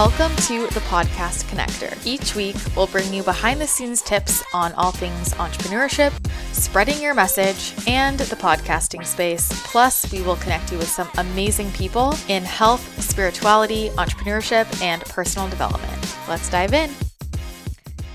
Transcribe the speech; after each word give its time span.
Welcome 0.00 0.34
to 0.46 0.66
the 0.68 0.80
Podcast 0.88 1.44
Connector. 1.50 1.94
Each 2.06 2.34
week, 2.34 2.56
we'll 2.74 2.86
bring 2.86 3.12
you 3.12 3.22
behind 3.22 3.60
the 3.60 3.66
scenes 3.66 4.00
tips 4.00 4.42
on 4.54 4.72
all 4.72 4.92
things 4.92 5.34
entrepreneurship, 5.34 6.10
spreading 6.54 7.02
your 7.02 7.12
message, 7.12 7.74
and 7.86 8.18
the 8.18 8.34
podcasting 8.34 9.04
space. 9.04 9.50
Plus, 9.70 10.10
we 10.10 10.22
will 10.22 10.36
connect 10.36 10.72
you 10.72 10.78
with 10.78 10.88
some 10.88 11.10
amazing 11.18 11.70
people 11.72 12.14
in 12.28 12.42
health, 12.44 12.80
spirituality, 13.02 13.90
entrepreneurship, 13.90 14.80
and 14.80 15.02
personal 15.02 15.50
development. 15.50 16.16
Let's 16.26 16.48
dive 16.48 16.72
in. 16.72 16.88